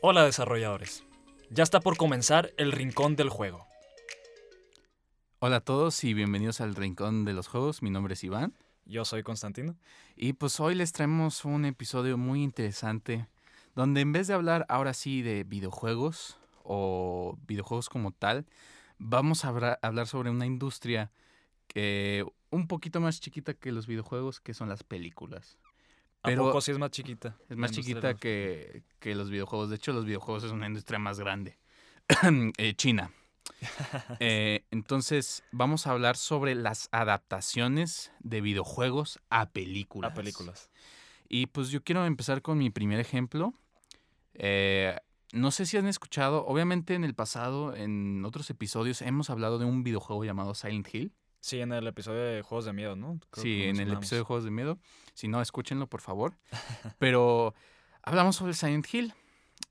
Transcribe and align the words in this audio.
Hola 0.00 0.24
desarrolladores. 0.24 1.02
Ya 1.50 1.64
está 1.64 1.80
por 1.80 1.96
comenzar 1.96 2.52
el 2.56 2.70
rincón 2.70 3.16
del 3.16 3.30
juego. 3.30 3.66
Hola 5.40 5.56
a 5.56 5.60
todos 5.60 6.04
y 6.04 6.14
bienvenidos 6.14 6.60
al 6.60 6.76
Rincón 6.76 7.24
de 7.24 7.32
los 7.32 7.48
Juegos. 7.48 7.82
Mi 7.82 7.90
nombre 7.90 8.14
es 8.14 8.22
Iván. 8.22 8.54
Yo 8.84 9.04
soy 9.04 9.24
Constantino. 9.24 9.76
Y 10.14 10.34
pues 10.34 10.60
hoy 10.60 10.76
les 10.76 10.92
traemos 10.92 11.44
un 11.44 11.64
episodio 11.64 12.16
muy 12.16 12.44
interesante 12.44 13.26
donde 13.74 14.00
en 14.00 14.12
vez 14.12 14.28
de 14.28 14.34
hablar 14.34 14.66
ahora 14.68 14.94
sí 14.94 15.22
de 15.22 15.42
videojuegos 15.42 16.38
o 16.62 17.36
videojuegos 17.48 17.88
como 17.88 18.12
tal, 18.12 18.46
vamos 18.98 19.44
a 19.44 19.78
hablar 19.82 20.06
sobre 20.06 20.30
una 20.30 20.46
industria 20.46 21.10
que 21.66 22.24
un 22.50 22.68
poquito 22.68 23.00
más 23.00 23.18
chiquita 23.18 23.52
que 23.52 23.72
los 23.72 23.88
videojuegos, 23.88 24.40
que 24.40 24.54
son 24.54 24.68
las 24.68 24.84
películas. 24.84 25.58
¿A 26.22 26.28
Pero- 26.28 26.44
poco 26.46 26.60
sí 26.60 26.72
es 26.72 26.78
más 26.78 26.90
chiquita? 26.90 27.36
Es 27.48 27.56
más 27.56 27.70
chiquita 27.70 28.14
que, 28.14 28.82
que 28.98 29.14
los 29.14 29.30
videojuegos. 29.30 29.70
De 29.70 29.76
hecho, 29.76 29.92
los 29.92 30.04
videojuegos 30.04 30.44
es 30.44 30.50
una 30.52 30.66
industria 30.66 30.98
más 30.98 31.20
grande. 31.20 31.58
Eh, 32.58 32.74
China. 32.74 33.12
Eh, 34.20 34.64
entonces, 34.70 35.42
vamos 35.52 35.86
a 35.86 35.90
hablar 35.92 36.16
sobre 36.16 36.54
las 36.54 36.88
adaptaciones 36.92 38.12
de 38.20 38.40
videojuegos 38.40 39.20
a 39.30 39.50
películas. 39.50 40.10
A 40.10 40.14
películas. 40.14 40.70
Y 41.28 41.46
pues 41.46 41.70
yo 41.70 41.82
quiero 41.82 42.04
empezar 42.06 42.42
con 42.42 42.58
mi 42.58 42.70
primer 42.70 43.00
ejemplo. 43.00 43.54
Eh, 44.34 44.96
no 45.32 45.50
sé 45.50 45.66
si 45.66 45.76
han 45.76 45.86
escuchado, 45.86 46.46
obviamente 46.46 46.94
en 46.94 47.04
el 47.04 47.14
pasado, 47.14 47.74
en 47.74 48.24
otros 48.24 48.48
episodios, 48.50 49.02
hemos 49.02 49.28
hablado 49.30 49.58
de 49.58 49.66
un 49.66 49.82
videojuego 49.82 50.24
llamado 50.24 50.54
Silent 50.54 50.88
Hill. 50.92 51.12
Sí, 51.40 51.60
en 51.60 51.72
el 51.72 51.86
episodio 51.86 52.20
de 52.20 52.42
Juegos 52.42 52.64
de 52.64 52.72
Miedo, 52.72 52.96
¿no? 52.96 53.20
Creo 53.30 53.42
sí, 53.42 53.64
en 53.64 53.78
el 53.78 53.92
episodio 53.92 54.22
de 54.22 54.26
Juegos 54.26 54.44
de 54.44 54.50
Miedo. 54.50 54.78
Si 55.14 55.28
no, 55.28 55.40
escúchenlo, 55.40 55.86
por 55.86 56.00
favor. 56.00 56.34
Pero 56.98 57.54
hablamos 58.02 58.36
sobre 58.36 58.54
Silent 58.54 58.92
Hill 58.92 59.14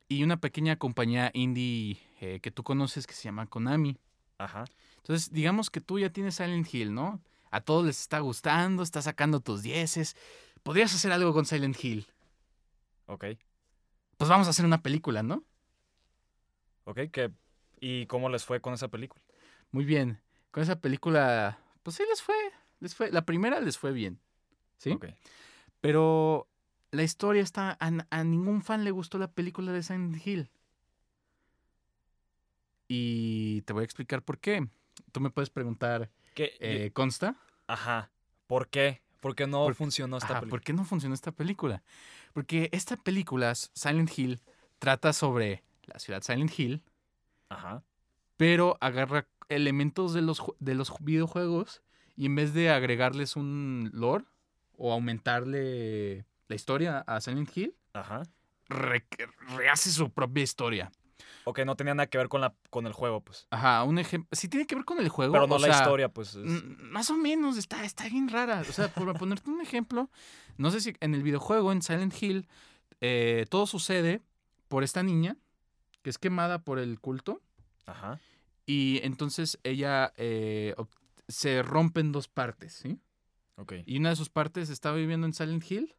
y 0.07 0.23
una 0.23 0.37
pequeña 0.37 0.77
compañía 0.77 1.31
indie 1.33 1.99
eh, 2.21 2.39
que 2.41 2.51
tú 2.51 2.63
conoces 2.63 3.05
que 3.05 3.13
se 3.13 3.23
llama 3.23 3.47
Konami. 3.47 3.97
Ajá. 4.37 4.65
Entonces, 4.97 5.31
digamos 5.31 5.69
que 5.69 5.81
tú 5.81 5.99
ya 5.99 6.09
tienes 6.09 6.35
Silent 6.35 6.73
Hill, 6.73 6.93
¿no? 6.93 7.21
A 7.51 7.61
todos 7.61 7.85
les 7.85 7.99
está 8.01 8.19
gustando, 8.19 8.83
estás 8.83 9.05
sacando 9.05 9.39
tus 9.39 9.61
dieces. 9.61 10.15
Podrías 10.63 10.93
hacer 10.93 11.11
algo 11.11 11.33
con 11.33 11.45
Silent 11.45 11.81
Hill. 11.83 12.07
Ok. 13.05 13.25
Pues 14.17 14.29
vamos 14.29 14.47
a 14.47 14.49
hacer 14.49 14.65
una 14.65 14.81
película, 14.81 15.23
¿no? 15.23 15.43
Ok. 16.85 16.99
¿Y 17.79 18.05
cómo 18.07 18.29
les 18.29 18.45
fue 18.45 18.61
con 18.61 18.73
esa 18.73 18.87
película? 18.87 19.21
Muy 19.71 19.85
bien. 19.85 20.19
Con 20.57 20.63
esa 20.63 20.81
película, 20.81 21.59
pues 21.83 21.97
sí 21.97 22.03
les 22.09 22.23
fue. 22.23 22.33
Les 22.79 22.95
fue. 22.95 23.11
La 23.11 23.25
primera 23.25 23.59
les 23.59 23.77
fue 23.77 23.91
bien. 23.91 24.19
¿Sí? 24.79 24.89
Ok. 24.89 25.05
Pero 25.81 26.47
la 26.89 27.03
historia 27.03 27.43
está. 27.43 27.77
A, 27.79 27.91
a 28.09 28.23
ningún 28.23 28.63
fan 28.63 28.83
le 28.83 28.89
gustó 28.89 29.19
la 29.19 29.27
película 29.31 29.71
de 29.71 29.83
Silent 29.83 30.25
Hill. 30.25 30.49
Y 32.87 33.61
te 33.67 33.73
voy 33.73 33.81
a 33.81 33.85
explicar 33.85 34.23
por 34.23 34.39
qué. 34.39 34.67
Tú 35.11 35.19
me 35.19 35.29
puedes 35.29 35.51
preguntar, 35.51 36.09
¿Qué? 36.33 36.53
eh, 36.59 36.89
¿consta? 36.91 37.35
Ajá. 37.67 38.09
¿Por 38.47 38.67
qué? 38.67 39.03
¿Por 39.19 39.35
qué 39.35 39.45
no 39.45 39.63
Por- 39.63 39.75
funcionó 39.75 40.17
esta 40.17 40.29
Ajá, 40.31 40.39
película? 40.39 40.49
¿Por 40.59 40.65
qué 40.65 40.73
no 40.73 40.85
funcionó 40.85 41.13
esta 41.13 41.33
película? 41.33 41.83
Porque 42.33 42.69
esta 42.71 42.97
película, 42.97 43.53
Silent 43.53 44.09
Hill, 44.17 44.41
trata 44.79 45.13
sobre 45.13 45.63
la 45.83 45.99
ciudad 45.99 46.23
Silent 46.23 46.57
Hill, 46.57 46.81
Ajá. 47.49 47.83
pero 48.37 48.75
agarra 48.81 49.27
elementos 49.49 50.13
de 50.13 50.21
los, 50.21 50.41
de 50.59 50.75
los 50.75 50.93
videojuegos 50.99 51.81
y 52.15 52.25
en 52.25 52.35
vez 52.35 52.53
de 52.53 52.69
agregarles 52.69 53.35
un 53.35 53.89
lore 53.93 54.25
o 54.77 54.91
aumentarle 54.93 56.25
la 56.47 56.55
historia 56.55 56.99
a 57.07 57.19
Silent 57.21 57.55
Hill, 57.55 57.75
Ajá. 57.93 58.23
re- 58.69 59.05
rehace 59.55 59.91
su 59.91 60.09
propia 60.11 60.43
historia. 60.43 60.91
Ok, 61.45 61.59
no 61.65 61.75
tenía 61.75 61.95
nada 61.95 62.07
que 62.07 62.17
ver 62.17 62.27
con, 62.27 62.41
la, 62.41 62.53
con 62.69 62.87
el 62.87 62.93
juego, 62.93 63.21
pues. 63.21 63.47
Ajá, 63.51 63.83
un 63.83 63.99
ejemplo. 63.99 64.27
Sí 64.33 64.49
tiene 64.49 64.65
que 64.67 64.75
ver 64.75 64.83
con 64.85 64.99
el 64.99 65.07
juego. 65.09 65.31
Pero 65.33 65.47
no 65.47 65.55
o 65.55 65.59
la 65.59 65.67
sea, 65.67 65.77
historia, 65.77 66.09
pues. 66.09 66.35
es- 66.35 66.63
Más 66.79 67.09
o 67.09 67.15
menos, 67.17 67.57
está, 67.57 67.85
está 67.85 68.07
bien 68.09 68.27
rara. 68.27 68.61
O 68.61 68.71
sea, 68.71 68.89
por 68.89 69.13
ponerte 69.17 69.49
un 69.49 69.61
ejemplo, 69.61 70.09
no 70.57 70.71
sé 70.71 70.81
si 70.81 70.93
en 70.99 71.15
el 71.15 71.23
videojuego, 71.23 71.71
en 71.71 71.81
Silent 71.81 72.13
Hill, 72.21 72.47
eh, 73.01 73.45
todo 73.49 73.65
sucede 73.65 74.21
por 74.67 74.83
esta 74.83 75.03
niña 75.03 75.37
que 76.01 76.09
es 76.09 76.17
quemada 76.17 76.59
por 76.63 76.79
el 76.79 76.99
culto. 76.99 77.41
Ajá. 77.85 78.19
Y 78.67 78.99
entonces 79.03 79.57
ella 79.63 80.13
eh, 80.17 80.75
se 81.27 81.63
rompe 81.63 82.01
en 82.01 82.11
dos 82.11 82.27
partes, 82.27 82.73
¿sí? 82.73 82.99
Ok. 83.55 83.73
Y 83.87 83.97
una 83.97 84.09
de 84.09 84.15
sus 84.15 84.29
partes 84.29 84.69
está 84.69 84.91
viviendo 84.91 85.25
en 85.25 85.33
Silent 85.33 85.63
Hill 85.71 85.95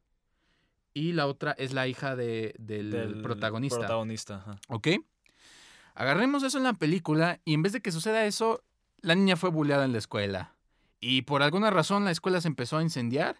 y 0.95 1.13
la 1.13 1.27
otra 1.27 1.53
es 1.53 1.73
la 1.73 1.89
hija 1.89 2.15
de- 2.15 2.55
del, 2.59 2.91
Del 2.91 3.23
protagonista. 3.23 3.79
Protagonista, 3.79 4.37
ajá. 4.37 4.61
¿Ok? 4.69 4.89
Agarremos 5.95 6.43
eso 6.45 6.59
en 6.59 6.65
la 6.65 6.75
película 6.75 7.41
y 7.45 7.55
en 7.55 7.63
vez 7.63 7.73
de 7.73 7.81
que 7.81 7.91
suceda 7.91 8.25
eso, 8.27 8.63
la 9.01 9.15
niña 9.15 9.37
fue 9.37 9.51
bulleada 9.51 9.85
en 9.85 9.93
la 9.93 9.99
escuela. 9.99 10.55
Y 11.01 11.23
por 11.23 11.43
alguna 11.43 11.71
razón 11.71 12.05
la 12.05 12.11
escuela 12.11 12.41
se 12.41 12.49
empezó 12.49 12.77
a 12.79 12.83
incendiar 12.83 13.37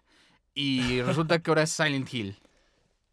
y 0.53 1.01
resulta 1.01 1.39
que 1.39 1.51
ahora 1.51 1.63
es 1.63 1.69
Silent 1.69 2.13
Hill. 2.13 2.37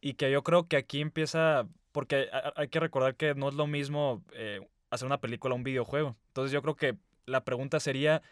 Y 0.00 0.14
que 0.14 0.30
yo 0.30 0.42
creo 0.42 0.66
que 0.66 0.76
aquí 0.76 1.00
empieza, 1.00 1.66
porque 1.92 2.28
hay 2.56 2.68
que 2.68 2.80
recordar 2.80 3.16
que 3.16 3.34
no 3.34 3.48
es 3.48 3.54
lo 3.54 3.66
mismo 3.66 4.22
eh, 4.32 4.60
hacer 4.90 5.06
una 5.06 5.20
película 5.20 5.54
a 5.54 5.56
un 5.56 5.64
videojuego. 5.64 6.16
Entonces 6.28 6.52
yo 6.52 6.62
creo 6.62 6.76
que 6.76 6.96
la 7.26 7.44
pregunta 7.44 7.80
sería, 7.80 8.22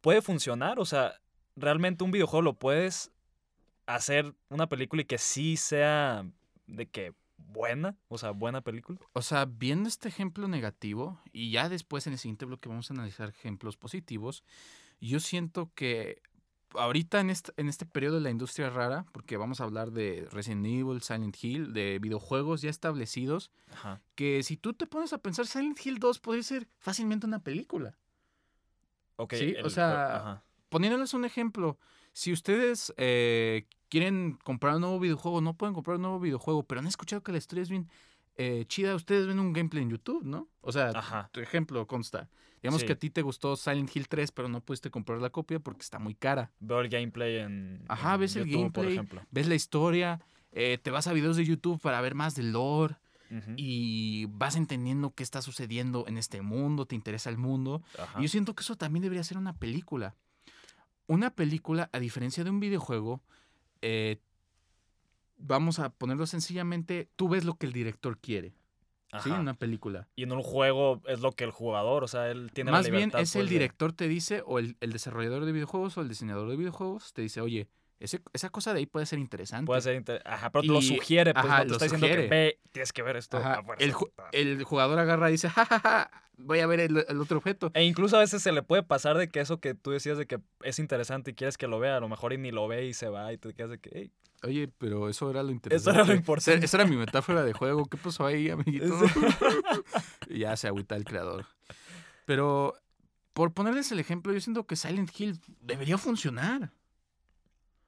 ¿puede 0.00 0.22
funcionar? 0.22 0.78
O 0.78 0.84
sea, 0.84 1.20
¿realmente 1.56 2.04
un 2.04 2.10
videojuego 2.10 2.42
lo 2.42 2.54
puedes 2.54 3.10
hacer 3.86 4.34
una 4.48 4.68
película 4.68 5.02
y 5.02 5.06
que 5.06 5.18
sí 5.18 5.56
sea 5.56 6.26
de 6.66 6.86
que 6.86 7.12
buena? 7.36 7.96
O 8.08 8.18
sea, 8.18 8.30
buena 8.30 8.60
película. 8.60 8.98
O 9.12 9.22
sea, 9.22 9.44
viendo 9.44 9.88
este 9.88 10.08
ejemplo 10.08 10.48
negativo 10.48 11.20
y 11.32 11.50
ya 11.50 11.68
después 11.68 12.06
en 12.06 12.14
el 12.14 12.18
siguiente 12.18 12.44
bloque 12.46 12.68
vamos 12.68 12.90
a 12.90 12.94
analizar 12.94 13.28
ejemplos 13.28 13.76
positivos, 13.76 14.42
yo 15.00 15.20
siento 15.20 15.70
que 15.74 16.22
ahorita 16.74 17.20
en 17.20 17.30
este, 17.30 17.52
en 17.56 17.68
este 17.68 17.86
periodo 17.86 18.16
de 18.16 18.20
la 18.22 18.30
industria 18.30 18.70
rara, 18.70 19.06
porque 19.12 19.36
vamos 19.36 19.60
a 19.60 19.64
hablar 19.64 19.90
de 19.92 20.26
Resident 20.30 20.66
Evil, 20.66 21.02
Silent 21.02 21.36
Hill, 21.42 21.72
de 21.72 21.98
videojuegos 21.98 22.62
ya 22.62 22.70
establecidos, 22.70 23.50
Ajá. 23.72 24.00
que 24.14 24.42
si 24.42 24.56
tú 24.56 24.74
te 24.74 24.86
pones 24.86 25.12
a 25.12 25.18
pensar, 25.18 25.46
Silent 25.46 25.84
Hill 25.84 25.98
2 25.98 26.18
podría 26.20 26.42
ser 26.42 26.68
fácilmente 26.78 27.26
una 27.26 27.42
película. 27.42 27.96
Ok. 29.16 29.34
Sí, 29.34 29.54
o 29.62 29.70
sea, 29.70 30.16
ajá. 30.16 30.44
Poniéndoles 30.68 31.14
un 31.14 31.24
ejemplo, 31.24 31.78
si 32.12 32.32
ustedes 32.32 32.92
eh, 32.96 33.66
quieren 33.88 34.38
comprar 34.42 34.74
un 34.74 34.80
nuevo 34.80 34.98
videojuego, 34.98 35.40
no 35.40 35.56
pueden 35.56 35.74
comprar 35.74 35.96
un 35.96 36.02
nuevo 36.02 36.20
videojuego, 36.20 36.64
pero 36.64 36.80
han 36.80 36.86
escuchado 36.86 37.22
que 37.22 37.32
la 37.32 37.38
historia 37.38 37.62
es 37.62 37.70
bien 37.70 37.88
eh, 38.36 38.64
chida, 38.66 38.94
ustedes 38.94 39.26
ven 39.26 39.38
un 39.38 39.52
gameplay 39.52 39.82
en 39.82 39.90
YouTube, 39.90 40.24
¿no? 40.24 40.48
O 40.60 40.72
sea, 40.72 40.90
Ajá. 40.94 41.28
tu 41.32 41.40
ejemplo 41.40 41.86
consta. 41.86 42.28
Digamos 42.62 42.80
Sí. 42.80 42.86
que 42.86 42.94
a 42.94 42.98
ti 42.98 43.10
te 43.10 43.20
gustó 43.22 43.56
Silent 43.56 43.94
Hill 43.94 44.08
3, 44.08 44.32
pero 44.32 44.48
no 44.48 44.60
pudiste 44.62 44.90
comprar 44.90 45.20
la 45.20 45.30
copia 45.30 45.60
porque 45.60 45.82
está 45.82 45.98
muy 45.98 46.14
cara. 46.14 46.50
Veo 46.60 46.80
el 46.80 46.88
gameplay 46.88 47.36
en, 47.38 47.84
Ajá, 47.88 48.14
en 48.14 48.20
ves 48.20 48.36
el 48.36 48.44
YouTube, 48.46 48.72
por 48.72 48.84
gameplay. 48.84 48.92
ejemplo. 48.94 49.22
Ves 49.30 49.46
la 49.48 49.54
historia, 49.54 50.20
eh, 50.52 50.78
te 50.82 50.90
vas 50.90 51.06
a 51.06 51.12
videos 51.12 51.36
de 51.36 51.44
YouTube 51.44 51.78
para 51.80 52.00
ver 52.00 52.14
más 52.14 52.34
del 52.34 52.52
lore 52.52 52.96
y 53.56 54.26
vas 54.26 54.54
entendiendo 54.54 55.10
qué 55.12 55.24
está 55.24 55.42
sucediendo 55.42 56.04
en 56.06 56.18
este 56.18 56.40
mundo, 56.40 56.86
te 56.86 56.94
interesa 56.94 57.30
el 57.30 57.36
mundo. 57.36 57.82
Ajá. 57.98 58.18
Y 58.20 58.22
Yo 58.22 58.28
siento 58.28 58.54
que 58.54 58.62
eso 58.62 58.76
también 58.76 59.02
debería 59.02 59.24
ser 59.24 59.38
una 59.38 59.54
película. 59.56 60.14
Una 61.06 61.30
película, 61.30 61.90
a 61.92 61.98
diferencia 61.98 62.44
de 62.44 62.50
un 62.50 62.60
videojuego, 62.60 63.20
eh, 63.82 64.20
vamos 65.36 65.78
a 65.78 65.90
ponerlo 65.90 66.26
sencillamente, 66.26 67.08
tú 67.16 67.28
ves 67.28 67.44
lo 67.44 67.54
que 67.54 67.66
el 67.66 67.72
director 67.72 68.18
quiere. 68.18 68.54
¿Sí? 69.22 69.30
Ajá. 69.30 69.40
Una 69.40 69.54
película. 69.54 70.08
Y 70.16 70.24
en 70.24 70.32
un 70.32 70.42
juego 70.42 71.00
es 71.06 71.20
lo 71.20 71.32
que 71.32 71.44
el 71.44 71.52
jugador, 71.52 72.02
o 72.02 72.08
sea, 72.08 72.30
él 72.30 72.50
tiene 72.52 72.72
Más 72.72 72.84
la 72.84 72.90
bien 72.90 73.10
libertad. 73.10 73.20
es 73.20 73.36
el 73.36 73.42
pues, 73.42 73.50
director 73.50 73.92
te 73.92 74.08
dice, 74.08 74.42
o 74.44 74.58
el, 74.58 74.76
el 74.80 74.92
desarrollador 74.92 75.44
de 75.44 75.52
videojuegos 75.52 75.96
o 75.96 76.00
el 76.00 76.08
diseñador 76.08 76.48
de 76.50 76.56
videojuegos 76.56 77.12
te 77.12 77.22
dice, 77.22 77.40
oye, 77.40 77.68
Ese- 78.00 78.20
esa 78.32 78.50
cosa 78.50 78.72
de 78.74 78.80
ahí 78.80 78.86
puede 78.86 79.06
ser 79.06 79.18
interesante. 79.18 79.66
Puede 79.66 79.80
ser 79.80 79.94
inter- 79.96 80.20
Ajá, 80.26 80.50
pero 80.50 80.62
te 80.62 80.68
lo 80.68 80.78
Y- 80.80 80.82
sugiere, 80.82 81.32
pues 81.32 81.44
ajá, 81.46 81.58
no 81.58 81.62
te 81.62 81.68
lo 81.68 81.72
está 81.74 81.84
diciendo 81.86 82.06
que 82.06 82.12
sugiere. 82.12 82.28
ve, 82.28 82.60
tienes 82.72 82.92
que 82.92 83.02
ver 83.02 83.16
esto. 83.16 83.36
Ajá, 83.38 83.54
a 83.54 83.62
fuerza". 83.62 83.84
el, 83.84 83.92
ju- 83.94 84.10
el 84.32 84.64
jugador 84.64 84.98
agarra 84.98 85.28
y 85.28 85.32
dice, 85.32 85.48
jajaja, 85.48 86.10
voy 86.36 86.58
a 86.60 86.66
ver 86.66 86.80
el, 86.80 87.04
el 87.08 87.20
otro 87.20 87.38
objeto. 87.38 87.70
E 87.74 87.84
incluso 87.84 88.16
a 88.16 88.20
veces 88.20 88.42
se 88.42 88.52
le 88.52 88.62
puede 88.62 88.82
pasar 88.82 89.16
de 89.16 89.28
que 89.28 89.40
eso 89.40 89.60
que 89.60 89.74
tú 89.74 89.90
decías 89.92 90.18
de 90.18 90.26
que 90.26 90.40
es 90.62 90.78
interesante 90.80 91.30
y 91.30 91.34
quieres 91.34 91.56
que 91.56 91.66
lo 91.68 91.78
vea, 91.78 91.96
a 91.96 92.00
lo 92.00 92.08
mejor 92.08 92.32
y 92.32 92.38
ni 92.38 92.50
lo 92.50 92.66
ve 92.68 92.84
y 92.86 92.94
se 92.94 93.08
va 93.08 93.32
y 93.32 93.38
te 93.38 93.54
quedas 93.54 93.70
de 93.70 93.78
que, 93.78 93.90
"Ey, 93.98 94.12
Oye, 94.42 94.68
pero 94.76 95.08
eso 95.08 95.30
era 95.30 95.42
lo 95.42 95.48
Eso 95.48 95.54
interesante. 95.54 95.98
era 96.00 96.06
lo 96.06 96.14
importante. 96.14 96.56
Esa, 96.58 96.64
esa 96.66 96.76
era 96.82 96.86
mi 96.86 96.96
metáfora 96.98 97.42
de 97.44 97.54
juego. 97.54 97.86
¿Qué 97.86 97.96
pasó 97.96 98.26
ahí, 98.26 98.50
amiguito? 98.50 98.84
y 100.28 100.40
ya 100.40 100.54
se 100.56 100.66
agüita 100.68 100.96
el 100.96 101.04
creador. 101.04 101.46
Pero, 102.26 102.74
por 103.32 103.54
ponerles 103.54 103.90
el 103.92 104.00
ejemplo, 104.00 104.34
yo 104.34 104.40
siento 104.40 104.66
que 104.66 104.76
Silent 104.76 105.10
Hill 105.18 105.40
debería 105.62 105.96
funcionar. 105.96 106.72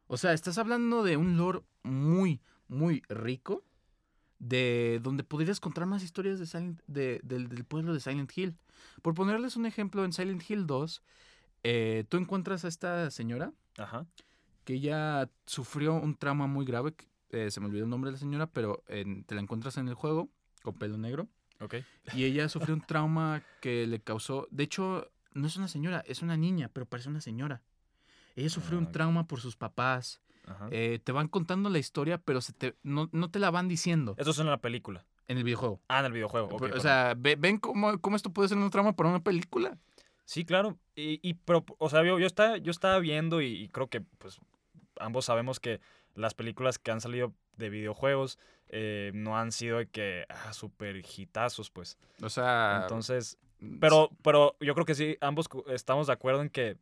O 0.06 0.16
sea, 0.16 0.32
estás 0.32 0.58
hablando 0.58 1.02
de 1.02 1.16
un 1.16 1.36
lore 1.36 1.60
muy, 1.82 2.40
muy 2.68 3.02
rico. 3.08 3.64
De 4.38 5.00
donde 5.02 5.24
podrías 5.24 5.60
contar 5.60 5.86
más 5.86 6.02
historias 6.02 6.38
de 6.38 6.44
Silent- 6.44 6.82
de- 6.86 7.20
del, 7.24 7.48
del 7.48 7.64
pueblo 7.64 7.94
de 7.94 8.00
Silent 8.00 8.30
Hill. 8.36 8.54
Por 9.00 9.14
ponerles 9.14 9.56
un 9.56 9.64
ejemplo, 9.64 10.04
en 10.04 10.12
Silent 10.12 10.42
Hill 10.48 10.66
2, 10.66 11.02
eh, 11.64 12.04
tú 12.10 12.18
encuentras 12.18 12.64
a 12.66 12.68
esta 12.68 13.10
señora 13.10 13.54
Ajá. 13.78 14.06
que 14.64 14.74
ella 14.74 15.30
sufrió 15.46 15.94
un 15.94 16.14
trauma 16.16 16.46
muy 16.46 16.66
grave. 16.66 16.94
eh, 17.30 17.50
se 17.50 17.60
me 17.60 17.66
olvidó 17.66 17.84
el 17.84 17.90
nombre 17.90 18.10
de 18.10 18.12
la 18.12 18.18
señora, 18.18 18.46
pero 18.46 18.84
te 18.86 19.34
la 19.34 19.40
encuentras 19.40 19.78
en 19.78 19.88
el 19.88 19.94
juego 19.94 20.28
con 20.62 20.74
pelo 20.74 20.98
negro. 20.98 21.28
Ok. 21.60 21.76
Y 22.14 22.24
ella 22.24 22.50
sufrió 22.50 22.74
un 22.74 22.82
trauma 22.82 23.42
que 23.62 23.86
le 23.86 24.00
causó. 24.00 24.46
De 24.50 24.64
hecho, 24.64 25.10
no 25.32 25.46
es 25.46 25.56
una 25.56 25.68
señora, 25.68 26.00
es 26.06 26.20
una 26.20 26.36
niña, 26.36 26.68
pero 26.72 26.84
parece 26.84 27.08
una 27.08 27.22
señora. 27.22 27.62
Ella 28.36 28.48
sufrió 28.50 28.78
un 28.78 28.92
trauma 28.92 29.26
por 29.26 29.40
sus 29.40 29.56
papás. 29.56 30.20
Ajá. 30.46 30.68
Eh, 30.70 31.00
te 31.02 31.10
van 31.10 31.26
contando 31.26 31.68
la 31.70 31.78
historia, 31.78 32.18
pero 32.18 32.40
se 32.40 32.52
te, 32.52 32.76
no, 32.84 33.08
no 33.12 33.30
te 33.30 33.40
la 33.40 33.50
van 33.50 33.66
diciendo 33.66 34.14
Eso 34.16 34.30
es 34.30 34.38
en 34.38 34.46
la 34.46 34.58
película. 34.58 35.04
en 35.26 35.38
el 35.38 35.42
videojuego. 35.44 35.80
Ah, 35.88 35.98
en 36.00 36.06
el 36.06 36.12
videojuego. 36.12 36.46
ok, 36.52 36.70
o 36.76 36.80
sea, 36.80 37.14
ve- 37.16 37.34
ven 37.36 37.58
cómo, 37.58 37.98
cómo 38.00 38.14
esto 38.14 38.30
puede 38.32 38.48
ser 38.48 38.56
un 38.58 38.70
trauma 38.70 38.94
para 38.94 39.08
una 39.08 39.24
película. 39.24 39.76
Sí, 40.24 40.44
claro. 40.44 40.78
Y, 40.94 41.18
y 41.28 41.34
pero, 41.34 41.64
o 41.78 41.88
sea, 41.90 42.04
yo, 42.04 42.18
yo, 42.20 42.26
estaba, 42.26 42.58
yo 42.58 42.70
estaba 42.70 42.98
viendo 43.00 43.40
y, 43.40 43.46
y 43.64 43.68
creo 43.68 43.88
que 43.88 44.00
pues 44.02 44.38
ambos 45.00 45.24
sabemos 45.24 45.58
que 45.58 45.80
las 46.14 46.34
películas 46.34 46.78
que 46.78 46.90
han 46.92 47.00
salido 47.00 47.32
de 47.56 47.68
videojuegos 47.70 48.38
eh, 48.68 49.10
no 49.14 49.36
han 49.38 49.50
sido 49.52 49.78
de 49.78 49.88
que 49.88 50.26
ah, 50.28 50.52
super 50.52 50.96
hitazos, 50.96 51.70
pues. 51.70 51.98
O 52.22 52.28
sea. 52.28 52.80
Entonces, 52.82 53.38
mm, 53.60 53.78
pero, 53.80 54.10
pero 54.22 54.56
yo 54.60 54.74
creo 54.74 54.86
que 54.86 54.94
sí, 54.94 55.16
ambos 55.20 55.48
estamos 55.68 56.06
de 56.06 56.12
acuerdo 56.12 56.42
en 56.42 56.50
que 56.50 56.76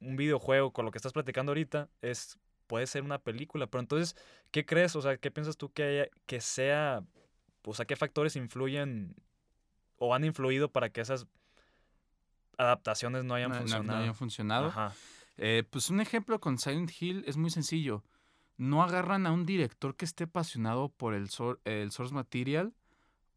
un 0.00 0.16
videojuego, 0.16 0.72
con 0.72 0.84
lo 0.84 0.90
que 0.90 0.98
estás 0.98 1.12
platicando 1.12 1.50
ahorita, 1.50 1.88
es 2.02 2.38
puede 2.66 2.86
ser 2.86 3.02
una 3.02 3.18
película. 3.18 3.66
Pero 3.66 3.80
entonces, 3.80 4.16
¿qué 4.50 4.64
crees? 4.66 4.96
O 4.96 5.02
sea, 5.02 5.16
¿qué 5.18 5.30
piensas 5.30 5.56
tú 5.56 5.72
que 5.72 5.82
haya, 5.84 6.08
que 6.26 6.40
sea, 6.40 7.02
o 7.64 7.74
sea, 7.74 7.84
qué 7.86 7.96
factores 7.96 8.34
influyen 8.36 9.14
o 9.98 10.14
han 10.14 10.24
influido 10.24 10.70
para 10.70 10.90
que 10.90 11.00
esas 11.00 11.26
adaptaciones 12.58 13.24
no 13.24 13.34
hayan 13.34 13.50
no- 13.50 13.54
no- 13.56 13.60
no 13.60 13.68
funcionado? 13.68 14.00
hayan 14.02 14.14
funcionado. 14.14 14.66
Ajá. 14.68 14.92
Eh, 15.36 15.64
pues 15.70 15.90
un 15.90 16.00
ejemplo 16.00 16.40
con 16.40 16.58
Silent 16.58 16.90
Hill 17.00 17.24
es 17.26 17.36
muy 17.36 17.50
sencillo. 17.50 18.04
No 18.56 18.82
agarran 18.82 19.26
a 19.26 19.32
un 19.32 19.44
director 19.44 19.94
que 19.96 20.06
esté 20.06 20.24
apasionado 20.24 20.88
por 20.88 21.12
el, 21.14 21.28
sor- 21.28 21.60
el 21.64 21.90
source 21.92 22.14
material 22.14 22.74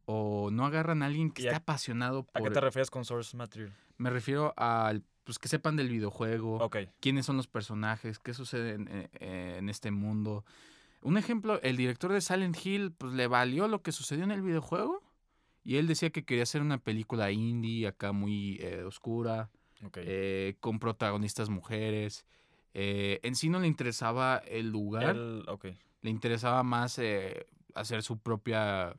o 0.05 0.49
no 0.51 0.65
agarran 0.65 1.03
a 1.03 1.07
alguien 1.07 1.29
que 1.31 1.41
¿Y 1.41 1.45
esté 1.45 1.55
a- 1.55 1.59
apasionado 1.59 2.19
¿A 2.33 2.39
por... 2.39 2.43
qué 2.47 2.51
te 2.51 2.61
refieres 2.61 2.89
con 2.89 3.03
source 3.03 3.35
material? 3.35 3.73
Me 3.97 4.09
refiero 4.09 4.53
al 4.55 5.03
pues 5.23 5.37
que 5.39 5.47
sepan 5.47 5.75
del 5.75 5.89
videojuego, 5.89 6.61
quiénes 6.99 7.25
son 7.25 7.37
los 7.37 7.47
personajes, 7.47 8.19
qué 8.19 8.33
sucede 8.33 8.73
en, 8.73 8.87
eh, 8.87 9.09
eh, 9.19 9.55
en 9.59 9.69
este 9.69 9.91
mundo. 9.91 10.43
Un 11.01 11.17
ejemplo, 11.17 11.61
el 11.61 11.77
director 11.77 12.11
de 12.11 12.21
Silent 12.21 12.57
Hill 12.65 12.91
pues 12.91 13.13
le 13.13 13.27
valió 13.27 13.67
lo 13.67 13.81
que 13.81 13.91
sucedió 13.91 14.23
en 14.23 14.31
el 14.31 14.41
videojuego 14.41 15.01
y 15.63 15.77
él 15.77 15.87
decía 15.87 16.09
que 16.09 16.25
quería 16.25 16.43
hacer 16.43 16.61
una 16.61 16.77
película 16.77 17.31
indie 17.31 17.87
acá 17.87 18.11
muy 18.11 18.57
eh, 18.61 18.83
oscura 18.83 19.49
eh, 20.07 20.55
con 20.59 20.79
protagonistas 20.79 21.49
mujeres. 21.49 22.25
Eh, 22.73 23.19
en 23.23 23.35
sí 23.35 23.49
no 23.49 23.59
le 23.59 23.67
interesaba 23.67 24.37
el 24.45 24.69
lugar, 24.71 25.15
El- 25.15 25.45
le 26.01 26.09
interesaba 26.09 26.63
más 26.63 26.99
hacer 27.75 28.03
su 28.03 28.17
propia... 28.19 28.95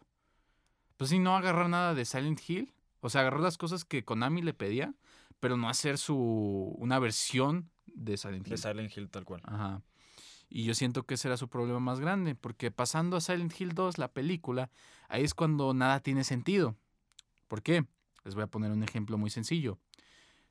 Pues 0.97 1.11
sí, 1.11 1.19
no 1.19 1.35
agarrar 1.37 1.69
nada 1.71 1.95
de 1.95 2.05
Silent 2.05 2.41
Hill. 2.49 2.73
O 3.01 3.09
sea, 3.09 3.23
agarrar 3.23 3.41
las 3.41 3.57
cosas 3.57 3.85
que 3.87 4.05
Konami 4.05 4.43
le 4.43 4.53
pedía, 4.53 4.93
pero 5.41 5.57
no 5.57 5.69
hacer 5.69 5.99
su 5.99 6.17
una 6.79 6.99
versión 6.99 7.71
de 7.87 8.17
Silent 8.17 8.47
Hill. 8.47 8.51
De 8.53 8.57
Silent 8.57 8.97
Hill, 8.97 9.11
tal 9.11 9.25
cual. 9.25 9.41
Ajá. 9.45 9.83
Y 10.49 10.65
yo 10.65 10.75
siento 10.75 11.05
que 11.05 11.15
ese 11.15 11.29
era 11.29 11.37
su 11.37 11.49
problema 11.49 11.81
más 11.81 12.01
grande, 12.01 12.35
porque 12.35 12.71
pasando 12.71 13.17
a 13.17 13.21
Silent 13.21 13.59
Hill 13.59 13.73
2, 13.75 13.99
la 13.99 14.09
película, 14.13 14.71
ahí 15.09 15.23
es 15.23 15.35
cuando 15.35 15.73
nada 15.75 16.01
tiene 16.01 16.25
sentido. 16.25 16.77
¿Por 17.49 17.63
qué? 17.63 17.85
Les 18.25 18.35
voy 18.35 18.45
a 18.45 18.49
poner 18.49 18.71
un 18.73 18.83
ejemplo 18.83 19.17
muy 19.17 19.31
sencillo. 19.31 19.79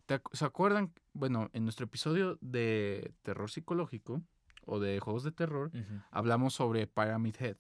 ¿Te 0.05 0.15
ac- 0.21 0.29
¿Se 0.33 0.43
acuerdan? 0.45 0.91
Bueno, 1.13 1.49
en 1.53 1.63
nuestro 1.63 1.85
episodio 1.85 2.37
de 2.41 3.13
terror 3.23 3.51
psicológico 3.51 4.21
o 4.65 4.79
de 4.79 4.99
juegos 4.99 5.23
de 5.23 5.31
terror, 5.31 5.71
hablamos 6.11 6.53
sobre 6.53 6.87
Pyramid 6.87 7.35
Head. 7.39 7.57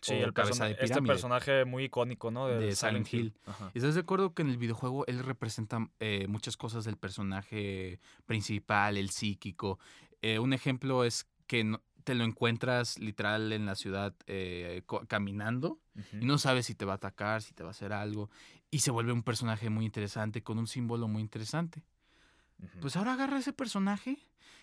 Sí, 0.00 0.14
el 0.14 0.32
cabeza 0.32 0.66
de 0.66 0.72
este 0.72 0.84
pirámide. 0.86 1.12
personaje 1.12 1.64
muy 1.64 1.84
icónico, 1.84 2.30
¿no? 2.30 2.46
De, 2.48 2.58
De 2.58 2.76
Silent 2.76 3.12
Hill. 3.12 3.34
¿Y 3.74 3.78
estás 3.78 3.94
de 3.94 4.00
acuerdo 4.02 4.34
que 4.34 4.42
en 4.42 4.50
el 4.50 4.58
videojuego 4.58 5.04
él 5.06 5.18
representa 5.20 5.88
eh, 6.00 6.26
muchas 6.28 6.56
cosas 6.56 6.84
del 6.84 6.96
personaje 6.96 7.98
principal, 8.26 8.96
el 8.96 9.10
psíquico? 9.10 9.78
Eh, 10.22 10.38
un 10.38 10.52
ejemplo 10.52 11.04
es 11.04 11.26
que 11.46 11.64
no- 11.64 11.82
te 12.04 12.14
lo 12.14 12.22
encuentras 12.24 12.98
literal 13.00 13.52
en 13.52 13.66
la 13.66 13.74
ciudad 13.74 14.14
eh, 14.28 14.82
caminando 15.08 15.80
y 16.20 16.24
no 16.24 16.38
sabes 16.38 16.66
si 16.66 16.74
te 16.76 16.84
va 16.84 16.92
a 16.92 16.96
atacar, 16.96 17.42
si 17.42 17.52
te 17.52 17.64
va 17.64 17.70
a 17.70 17.72
hacer 17.72 17.92
algo. 17.92 18.30
Y 18.70 18.78
se 18.80 18.92
vuelve 18.92 19.12
un 19.12 19.22
personaje 19.24 19.70
muy 19.70 19.84
interesante, 19.86 20.42
con 20.42 20.58
un 20.58 20.66
símbolo 20.68 21.08
muy 21.08 21.20
interesante. 21.22 21.82
Pues 22.80 22.96
ahora 22.96 23.14
agarra 23.14 23.38
ese 23.38 23.52
personaje 23.52 24.18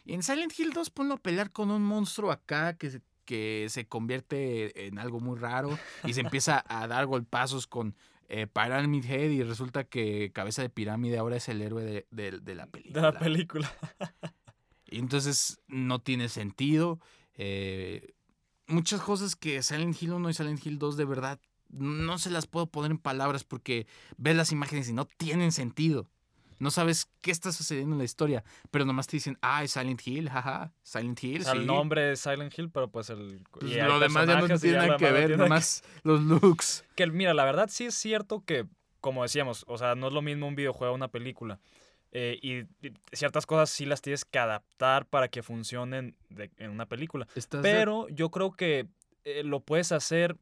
y 0.06 0.13
en 0.13 0.24
Silent 0.24 0.57
Hill 0.57 0.71
2 0.74 0.89
ponlo 0.89 1.15
a 1.15 1.18
pelear 1.18 1.51
con 1.51 1.69
un 1.69 1.83
monstruo 1.83 2.31
acá 2.31 2.77
que 2.77 2.89
se, 2.89 3.01
que 3.25 3.68
se 3.70 3.86
convierte 3.88 4.88
en 4.88 5.00
algo 5.00 5.20
muy 5.20 5.38
raro 5.38 5.78
y 6.06 6.14
se 6.14 6.22
empieza 6.22 6.64
a 6.68 6.88
dar 6.88 7.06
golpazos 7.06 7.68
con 7.68 7.96
eh, 8.30 8.48
Pyramid 8.48 9.06
Head 9.06 9.30
y 9.31 9.44
resulta 9.44 9.84
que 9.84 10.31
Cabeza 10.34 10.62
de 10.62 10.70
Pirámide 10.70 11.18
ahora 11.18 11.36
es 11.38 11.50
el 11.50 11.62
héroe 11.62 11.84
de, 11.84 12.08
de- 12.12 12.40
de 12.40 12.56
la 12.56 12.68
película. 12.68 13.02
de 13.08 13.14
la 13.14 13.20
película. 13.20 13.72
Y 14.90 15.00
entonces 15.00 15.60
no 15.68 16.00
tiene 16.00 16.30
sentido. 16.30 17.00
eh, 17.36 18.14
muchas 18.68 19.02
cosas 19.02 19.36
que 19.36 19.62
Silent 19.64 20.02
Hill 20.02 20.14
1 20.14 20.30
y 20.30 20.34
Silent 20.34 20.66
Hill 20.66 20.80
2 20.80 20.98
de 20.98 21.06
verdad 21.06 21.40
no 21.70 22.18
se 22.20 22.30
las 22.30 22.46
puedo 22.48 22.68
poner 22.68 22.92
en 22.92 22.98
palabras 23.00 23.44
porque 23.44 23.88
ves 24.18 24.36
las 24.36 24.52
imágenes 24.52 24.88
y 24.90 24.94
no 24.94 25.06
tienen 25.06 25.52
sentido. 25.52 26.08
No 26.63 26.71
sabes 26.71 27.07
qué 27.21 27.30
está 27.31 27.51
sucediendo 27.51 27.94
en 27.94 28.00
la 28.00 28.06
historia, 28.06 28.44
pero 28.71 28.86
nomás 28.86 29.06
te 29.07 29.18
dicen, 29.18 29.38
ah, 29.42 29.63
es 29.63 29.71
Silent 29.71 30.01
Hill, 30.07 30.30
jaja, 30.30 30.71
Silent 30.81 31.24
Hill, 31.24 31.42
O 31.42 31.44
sea, 31.44 31.54
sí. 31.54 31.60
el 31.60 31.65
nombre 31.68 32.13
es 32.13 32.21
Silent 32.21 32.57
Hill, 32.57 32.69
pero 32.71 32.88
pues 32.89 33.10
el. 33.10 33.42
Pues 33.51 33.71
y 33.71 33.75
lo 33.75 34.00
demás 34.00 34.27
ya 34.27 34.39
no 34.42 34.57
tiene 34.60 34.77
nada 34.77 34.98
que 34.98 35.12
ver, 35.12 35.27
tiene 35.27 35.44
nomás 35.44 35.83
los 36.04 36.21
looks. 36.21 36.83
Que 36.95 37.06
mira, 37.07 37.33
la 37.33 37.45
verdad 37.45 37.67
sí 37.70 37.86
es 37.86 37.93
cierto 37.96 38.43
que, 38.46 38.65
como 39.01 39.24
decíamos, 39.24 39.65
o 39.67 39.77
sea, 39.77 39.93
no 39.96 40.08
es 40.08 40.13
lo 40.13 40.22
mismo 40.22 40.48
un 40.48 40.55
videojuego 40.55 40.93
a 40.93 40.96
una 40.96 41.10
película. 41.10 41.60
Eh, 42.15 42.38
y, 42.41 42.60
y 42.88 42.93
ciertas 43.12 43.46
cosas 43.48 43.70
sí 43.72 43.86
las 43.86 44.01
tienes 44.01 44.24
que 44.24 44.38
adaptar 44.39 45.05
para 45.08 45.27
que 45.29 45.41
funcionen 45.43 46.15
de- 46.29 46.51
en 46.58 46.70
una 46.70 46.86
película. 46.86 47.27
¿Estás 47.36 47.63
de- 47.63 47.72
Pero 47.72 48.08
yo 48.10 48.29
creo 48.29 48.51
que 48.51 48.88
eh, 49.25 49.41
lo 49.43 49.60
puedes 49.62 49.91
hacer 49.91 50.38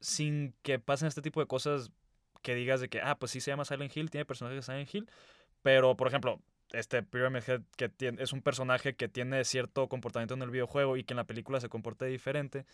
sin 0.00 0.54
que 0.62 0.78
pasen 0.78 1.08
este 1.08 1.22
tipo 1.22 1.40
de 1.40 1.46
cosas 1.46 1.90
que 2.42 2.54
digas 2.54 2.80
de 2.80 2.88
que, 2.88 3.00
ah, 3.00 3.16
pues 3.18 3.32
sí 3.32 3.40
se 3.40 3.50
llama 3.50 3.64
Silent 3.64 3.96
Hill, 3.96 4.08
tiene 4.10 4.24
personajes 4.24 4.64
de 4.64 4.72
Silent 4.72 4.94
Hill. 4.94 5.10
Pero, 5.66 5.96
por 5.96 6.06
ejemplo, 6.06 6.40
este 6.70 7.02
Pyramid 7.02 7.42
Head 7.44 7.62
que 7.76 7.88
tiene, 7.88 8.22
es 8.22 8.32
un 8.32 8.40
personaje 8.40 8.94
que 8.94 9.08
tiene 9.08 9.44
cierto 9.44 9.88
comportamiento 9.88 10.34
en 10.34 10.42
el 10.42 10.50
videojuego 10.50 10.96
y 10.96 11.02
que 11.02 11.12
en 11.12 11.16
la 11.16 11.24
película 11.24 11.58
se 11.58 11.68
comporte 11.68 12.04
diferente. 12.06 12.66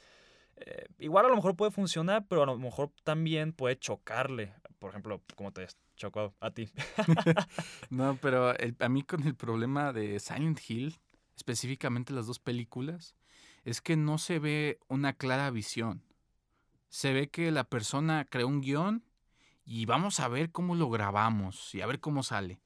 eh, 0.56 0.87
igual 0.99 1.25
a 1.25 1.30
lo 1.30 1.37
mejor 1.37 1.56
puede 1.56 1.70
funcionar, 1.70 2.26
pero 2.28 2.42
a 2.42 2.46
lo 2.46 2.58
mejor 2.58 2.90
también 3.02 3.54
puede 3.54 3.78
chocarle. 3.78 4.52
Por 4.78 4.90
ejemplo, 4.90 5.22
como 5.37 5.52
te 5.52 5.66
chocó 5.96 6.34
a 6.38 6.50
ti. 6.50 6.68
No, 7.88 8.18
pero 8.20 8.54
el- 8.58 8.76
a 8.80 8.90
mí 8.90 9.02
con 9.02 9.26
el 9.26 9.34
problema 9.34 9.94
de 9.94 10.20
Silent 10.20 10.61
Hill, 10.68 10.99
específicamente 11.34 12.12
las 12.12 12.26
dos 12.26 12.40
películas, 12.40 13.14
es 13.64 13.80
que 13.80 13.96
no 13.96 14.18
se 14.18 14.38
ve 14.38 14.78
una 14.88 15.14
clara 15.14 15.50
visión. 15.50 16.02
Se 16.90 17.14
ve 17.14 17.28
que 17.30 17.50
la 17.52 17.64
persona 17.64 18.26
creó 18.28 18.49
un 18.49 18.61
guion 18.61 19.02
y 19.64 19.87
vamos 19.87 20.20
a 20.20 20.28
ver 20.28 20.50
cómo 20.52 20.75
lo 20.75 20.90
grabamos 20.90 21.75
y 21.75 21.80
a 21.80 21.87
ver 21.87 22.00
cómo 22.00 22.22
sale. 22.22 22.61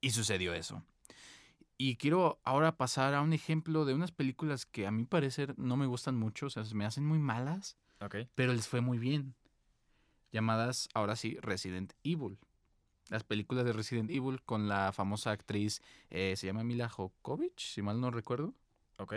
Y 0.00 0.10
sucedió 0.10 0.54
eso. 0.54 0.82
Y 1.76 1.96
quiero 1.96 2.40
ahora 2.44 2.76
pasar 2.76 3.14
a 3.14 3.22
un 3.22 3.32
ejemplo 3.32 3.84
de 3.84 3.94
unas 3.94 4.12
películas 4.12 4.64
que 4.64 4.86
a 4.86 4.90
mi 4.92 5.04
parecer 5.04 5.58
no 5.58 5.76
me 5.76 5.86
gustan 5.86 6.14
mucho, 6.16 6.46
o 6.46 6.50
sea, 6.50 6.64
se 6.64 6.74
me 6.74 6.84
hacen 6.84 7.04
muy 7.04 7.18
malas, 7.18 7.76
pero 8.34 8.52
les 8.52 8.68
fue 8.68 8.80
muy 8.80 8.98
bien. 8.98 9.34
Llamadas, 10.30 10.88
ahora 10.94 11.16
sí, 11.16 11.36
Resident 11.40 11.92
Evil. 12.04 12.38
Las 13.08 13.24
películas 13.24 13.64
de 13.64 13.72
Resident 13.72 14.10
Evil 14.10 14.40
con 14.42 14.68
la 14.68 14.92
famosa 14.92 15.30
actriz, 15.32 15.82
eh, 16.10 16.34
se 16.36 16.46
llama 16.46 16.64
Mila 16.64 16.88
Jokovic, 16.88 17.58
si 17.58 17.82
mal 17.82 18.00
no 18.00 18.10
recuerdo. 18.10 18.54
Ok. 18.98 19.14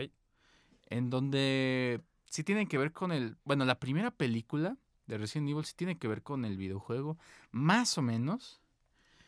en 0.90 1.10
donde 1.10 2.02
sí 2.30 2.44
tiene 2.44 2.68
que 2.68 2.78
ver 2.78 2.92
con 2.94 3.12
el... 3.12 3.38
Bueno, 3.44 3.66
la 3.66 3.80
primera 3.80 4.12
película 4.12 4.78
de 5.06 5.18
Resident 5.18 5.50
Evil 5.50 5.66
sí 5.66 5.74
tiene 5.76 5.98
que 5.98 6.08
ver 6.08 6.24
con 6.24 6.46
el 6.46 6.58
videojuego, 6.58 7.18
más 7.52 7.98
o 7.98 8.02
menos. 8.02 8.62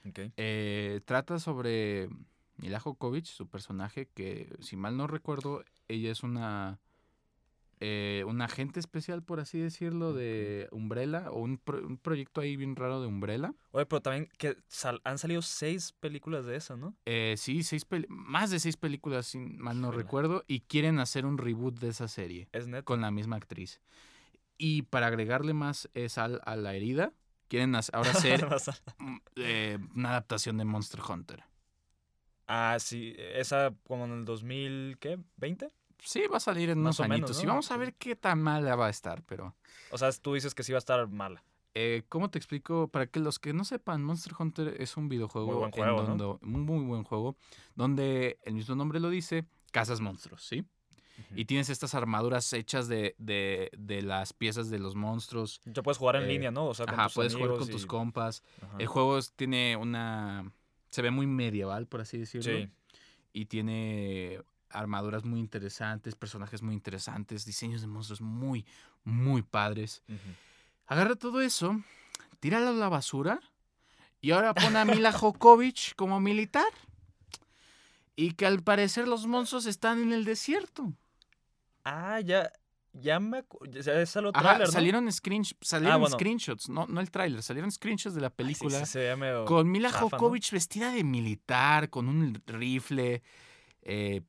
Ok. 0.08 0.20
Eh, 0.38 1.02
trata 1.06 1.40
sobre 1.40 2.10
Mila 2.58 2.80
Jokovic, 2.80 3.26
su 3.26 3.48
personaje, 3.48 4.08
que 4.14 4.56
si 4.60 4.76
mal 4.76 4.96
no 4.98 5.08
recuerdo, 5.08 5.64
ella 5.88 6.12
es 6.12 6.24
una... 6.24 6.80
eh, 7.82 8.24
un 8.28 8.42
agente 8.42 8.80
especial, 8.80 9.24
por 9.24 9.40
así 9.40 9.58
decirlo, 9.60 10.14
de 10.14 10.68
Umbrella, 10.72 11.32
o 11.32 11.40
un, 11.40 11.58
pro- 11.58 11.86
un 11.86 11.98
proyecto 11.98 12.42
ahí 12.42 12.58
bien 12.58 12.76
raro 12.76 13.00
de 13.02 13.08
Umbrella. 13.08 13.54
Oye, 13.72 13.86
pero 13.86 14.02
también 14.02 14.30
que 14.38 14.58
sal- 14.68 15.00
han 15.06 15.18
salido 15.18 15.42
seis 15.42 15.94
películas 15.94 16.46
de 16.46 16.58
eso, 16.58 16.76
¿no? 16.76 16.96
Eh, 17.06 17.36
sí, 17.38 17.64
seis 17.64 17.86
más 18.10 18.52
de 18.52 18.60
seis 18.60 18.76
películas, 18.76 19.28
si 19.28 19.38
mal 19.40 19.80
no 19.80 19.92
recuerdo, 19.92 20.44
y 20.48 20.62
quieren 20.62 21.00
hacer 21.00 21.26
un 21.26 21.38
reboot 21.38 21.80
de 21.80 21.90
esa 21.90 22.08
serie 22.10 22.50
Es 22.52 22.68
con 22.84 23.00
la 23.02 23.12
misma 23.12 23.38
actriz. 23.38 23.80
Y 24.58 24.82
para 24.82 25.08
agregarle 25.08 25.54
más 25.54 25.90
eh, 25.94 26.10
sal 26.10 26.42
a 26.44 26.58
la 26.58 26.76
herida, 26.76 27.14
quieren 27.50 27.76
ahora 27.76 28.12
hacer 28.12 28.48
eh, 29.36 29.78
una 29.96 30.12
adaptación 30.12 30.58
de 30.58 30.66
Monster 30.66 31.02
Hunter. 31.02 31.44
ah, 32.48 32.78
sí. 32.80 33.16
Esa 33.18 33.74
como 33.88 34.06
en 34.06 34.12
el 34.20 34.26
2000, 34.26 34.98
¿qué? 35.00 35.20
¿20? 35.40 35.70
Sí, 36.00 36.24
va 36.32 36.38
a 36.38 36.40
salir 36.40 36.70
en 36.70 36.80
Más 36.82 37.00
unos 37.00 37.06
o 37.06 37.10
menos. 37.10 37.44
Y 37.44 37.46
vamos 37.46 37.72
a 37.72 37.78
ver 37.78 37.94
qué 37.96 38.16
tan 38.16 38.42
mala 38.42 38.76
va 38.78 38.88
a 38.88 38.90
estar, 38.90 39.22
pero... 39.24 39.56
O 39.92 39.98
sea, 39.98 40.10
tú 40.14 40.34
dices 40.34 40.56
que 40.56 40.64
sí 40.64 40.72
va 40.72 40.78
a 40.78 40.80
estar 40.80 41.06
mala. 41.10 41.44
Eh, 41.76 42.04
¿Cómo 42.10 42.30
te 42.30 42.38
explico? 42.38 42.88
Para 42.88 43.08
que 43.08 43.20
los 43.20 43.38
que 43.38 43.54
no 43.54 43.64
sepan, 43.66 44.04
Monster 44.04 44.34
Hunter 44.38 44.76
es 44.80 44.98
un 44.98 45.10
videojuego, 45.10 45.60
buen 45.60 45.72
juego, 45.72 46.00
en 46.02 46.08
¿no? 46.08 46.16
donde, 46.16 46.46
un 46.46 46.62
muy 46.66 46.86
buen 46.86 47.04
juego, 47.04 47.36
donde 47.76 48.40
el 48.44 48.54
mismo 48.54 48.76
nombre 48.76 49.00
lo 49.00 49.10
dice, 49.10 49.46
cazas 49.72 50.00
monstruos, 50.00 50.44
¿sí? 50.44 50.66
Y 51.36 51.46
tienes 51.46 51.70
estas 51.70 51.96
armaduras 51.96 52.52
hechas 52.54 52.88
de, 52.88 53.16
de, 53.18 53.70
de 53.78 54.02
las 54.02 54.34
piezas 54.34 54.70
de 54.70 54.80
los 54.80 54.96
monstruos. 54.96 55.62
Ya 55.66 55.84
puedes 55.84 55.98
jugar 55.98 56.18
en 56.18 56.24
eh, 56.24 56.28
línea, 56.28 56.52
¿no? 56.52 56.68
O 56.68 56.74
sea, 56.74 56.86
con 56.86 56.96
Ajá, 56.96 57.06
tus 57.06 57.14
puedes 57.14 57.36
jugar 57.36 57.58
con 57.58 57.68
tus 57.68 57.86
compas. 57.86 58.44
Ajá. 58.62 58.78
El 58.80 58.88
juego 58.88 59.20
tiene 59.36 59.76
una... 59.76 60.52
Se 60.90 61.02
ve 61.02 61.12
muy 61.12 61.28
medieval, 61.28 61.88
por 61.88 62.02
así 62.02 62.18
decirlo. 62.18 62.52
Sí. 62.52 62.70
Y 63.32 63.46
tiene 63.46 64.42
armaduras 64.70 65.24
muy 65.26 65.40
interesantes, 65.40 66.16
personajes 66.16 66.62
muy 66.62 66.74
interesantes, 66.74 67.46
diseños 67.46 67.82
de 67.82 67.88
monstruos 67.88 68.22
muy, 68.22 68.66
muy 69.04 69.42
padres. 69.42 70.04
Agarra 70.88 71.16
todo 71.16 71.42
eso, 71.42 71.82
tíralo 72.40 72.70
a 72.70 72.74
la 72.74 72.90
basura 72.90 73.40
y 74.22 74.32
ahora 74.32 74.54
pone 74.54 74.78
a 74.78 74.86
Mila 74.86 75.12
Jokovic 75.20 75.96
como 75.96 76.20
militar. 76.20 76.72
Y 78.16 78.34
que 78.34 78.46
al 78.46 78.62
parecer 78.62 79.08
los 79.08 79.28
monstruos 79.28 79.66
están 79.66 80.02
en 80.02 80.12
el 80.12 80.26
desierto. 80.26 80.94
Ah, 81.84 82.20
ya. 82.22 82.52
Ya 82.94 83.20
me 83.20 83.38
acuerdo. 83.40 83.80
Ya 83.80 84.04
salió 84.08 84.32
Ajá, 84.34 84.42
trailer, 84.42 84.68
¿no? 84.68 84.72
salieron, 84.72 85.08
screen- 85.12 85.46
salieron 85.62 86.02
bueno. 86.02 86.16
screenshots, 86.16 86.70
no, 86.70 86.88
no 86.88 87.02
el 87.02 87.12
tráiler, 87.12 87.44
salieron 87.44 87.72
screenshots 87.72 88.16
de 88.16 88.22
la 88.22 88.28
Ay, 88.28 88.32
sí, 88.32 88.36
película 88.36 88.86
sí, 88.86 89.00
con 89.46 89.70
Mila 89.70 89.90
chafa, 89.90 90.00
¿no? 90.02 90.10
Jokovic 90.10 90.50
vestida 90.52 90.92
de 90.92 91.04
militar, 91.04 91.92
con 91.92 92.10
un 92.10 92.42
rifle, 92.48 93.22
eh, 93.84 94.22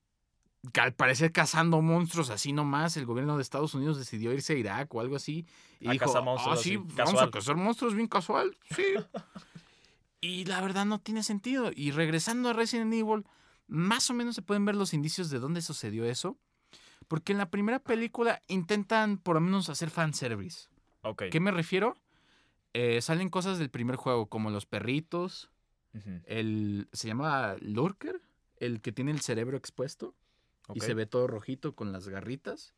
que 0.74 0.80
al 0.80 0.92
parecer 0.92 1.32
cazando 1.32 1.80
monstruos 1.80 2.28
así 2.28 2.52
nomás. 2.52 2.98
El 2.98 3.06
gobierno 3.06 3.36
de 3.36 3.42
Estados 3.42 3.72
Unidos 3.74 3.96
decidió 3.96 4.30
irse 4.34 4.52
a 4.52 4.56
Irak 4.56 4.94
o 4.94 5.00
algo 5.00 5.16
así. 5.16 5.46
Y 5.80 5.88
A 5.88 5.92
dijo, 5.92 6.04
cazar 6.04 6.20
ah, 6.20 6.24
monstruos 6.26 6.60
sí, 6.60 6.74
así, 6.74 6.76
vamos 6.76 6.96
casual". 7.14 7.28
a 7.28 7.30
cazar 7.30 7.56
monstruos 7.56 7.94
bien 7.94 8.08
casual, 8.08 8.56
sí. 8.76 8.84
y 10.20 10.44
la 10.44 10.60
verdad 10.60 10.84
no 10.84 10.98
tiene 11.00 11.22
sentido. 11.22 11.70
Y 11.74 11.92
regresando 11.92 12.50
a 12.50 12.52
Resident 12.52 12.92
Evil, 12.92 13.24
más 13.68 14.10
o 14.10 14.14
menos 14.14 14.34
se 14.34 14.42
pueden 14.42 14.66
ver 14.66 14.76
los 14.76 14.92
indicios 14.92 15.30
de 15.30 15.38
dónde 15.38 15.62
sucedió 15.62 16.04
eso. 16.04 16.36
Porque 17.10 17.32
en 17.32 17.38
la 17.38 17.50
primera 17.50 17.80
película 17.80 18.40
intentan 18.46 19.18
por 19.18 19.34
lo 19.34 19.40
menos 19.40 19.68
hacer 19.68 19.90
fanservice. 19.90 20.68
Ok. 21.02 21.24
¿Qué 21.32 21.40
me 21.40 21.50
refiero? 21.50 21.96
Eh, 22.72 23.02
salen 23.02 23.30
cosas 23.30 23.58
del 23.58 23.68
primer 23.68 23.96
juego, 23.96 24.28
como 24.28 24.48
los 24.50 24.64
perritos, 24.64 25.50
Ujú, 25.92 26.20
el 26.28 26.88
se 26.92 27.08
llama 27.08 27.56
Lurker, 27.60 28.20
el 28.58 28.80
que 28.80 28.92
tiene 28.92 29.10
el 29.10 29.22
cerebro 29.22 29.56
expuesto 29.56 30.14
y 30.72 30.78
ok. 30.78 30.84
se 30.84 30.94
ve 30.94 31.06
todo 31.06 31.26
rojito 31.26 31.74
con 31.74 31.90
las 31.90 32.06
garritas. 32.06 32.74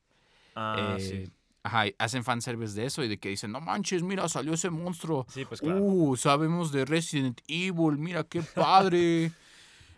Ah, 0.54 0.96
Eh, 0.98 1.26
sí. 1.26 1.32
Ajá, 1.62 1.88
y 1.88 1.94
hacen 1.98 2.24
fanservice 2.24 2.74
de 2.74 2.86
eso 2.86 3.04
y 3.04 3.08
de 3.08 3.18
que 3.18 3.28
dicen, 3.28 3.52
no 3.52 3.60
manches, 3.60 4.02
mira, 4.02 4.26
salió 4.30 4.54
ese 4.54 4.70
monstruo. 4.70 5.26
Sí, 5.28 5.44
pues 5.44 5.60
claro. 5.60 5.80
Uh, 5.82 6.16
sabemos 6.16 6.72
de 6.72 6.86
Resident 6.86 7.38
Evil, 7.48 7.98
mira 7.98 8.24
qué 8.24 8.42
padre. 8.42 9.30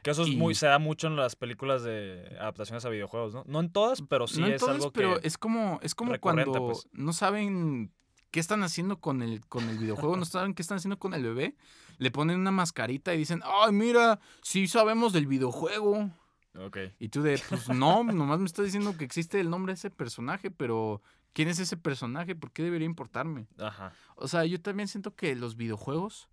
que 0.05 0.11
eso 0.11 0.23
es 0.23 0.29
y- 0.29 0.37
muy, 0.37 0.55
se 0.55 0.67
da 0.67 0.79
mucho 0.79 1.07
en 1.09 1.17
las 1.17 1.35
películas 1.35 1.83
de 1.83 2.37
adaptaciones 2.39 2.85
a 2.85 2.91
videojuegos, 2.91 3.33
¿no? 3.35 3.43
No 3.47 3.61
en 3.61 3.71
todas, 3.71 4.03
pero 4.03 4.27
sí 4.27 4.41
no 4.41 4.47
en 4.47 4.53
es 4.53 4.61
todas, 4.61 4.77
algo 4.77 4.93
pero 4.93 5.19
que. 5.21 5.27
es 5.27 5.39
como, 5.39 5.81
es 5.83 5.95
como 5.95 6.17
cuando 6.21 6.53
pues. 6.53 6.87
no 6.93 7.13
saben 7.15 7.91
qué 8.31 8.39
están 8.39 8.63
haciendo 8.63 9.01
con 9.01 9.23
el, 9.23 9.41
con 9.47 9.69
el 9.69 9.79
videojuego, 9.79 10.17
no 10.17 10.27
saben 10.27 10.55
qué 10.55 10.61
están 10.63 10.77
haciendo 10.77 10.99
con 10.99 11.15
el 11.15 11.23
bebé. 11.23 11.57
Le 11.99 12.11
ponen 12.11 12.39
una 12.39 12.51
mascarita 12.51 13.15
y 13.15 13.19
dicen, 13.19 13.41
ay, 13.45 13.73
mira, 13.73 14.21
sí 14.43 14.67
sabemos 14.69 15.13
del 15.13 15.27
videojuego. 15.27 16.11
Ok. 16.59 16.79
Y 16.99 17.09
tú 17.09 17.23
de, 17.23 17.41
pues 17.49 17.69
no, 17.71 18.05
nomás 18.05 18.41
me 18.41 18.47
estás 18.47 18.67
diciendo 18.67 18.97
que 18.99 19.05
existe 19.05 19.41
el 19.41 19.49
nombre 19.49 19.73
de 19.73 19.77
ese 19.77 19.91
personaje, 19.91 20.51
pero 20.51 21.01
¿quién 21.33 21.49
es 21.49 21.59
ese 21.61 21.77
personaje? 21.77 22.35
¿Por 22.35 22.53
qué 22.53 22.63
debería 22.63 22.87
importarme? 22.87 23.47
Ajá. 23.59 23.93
O 24.17 24.29
sea, 24.29 24.45
yo 24.45 24.61
también 24.61 24.89
siento 24.89 25.15
que 25.17 25.35
los 25.35 25.57
videojuegos 25.57 26.29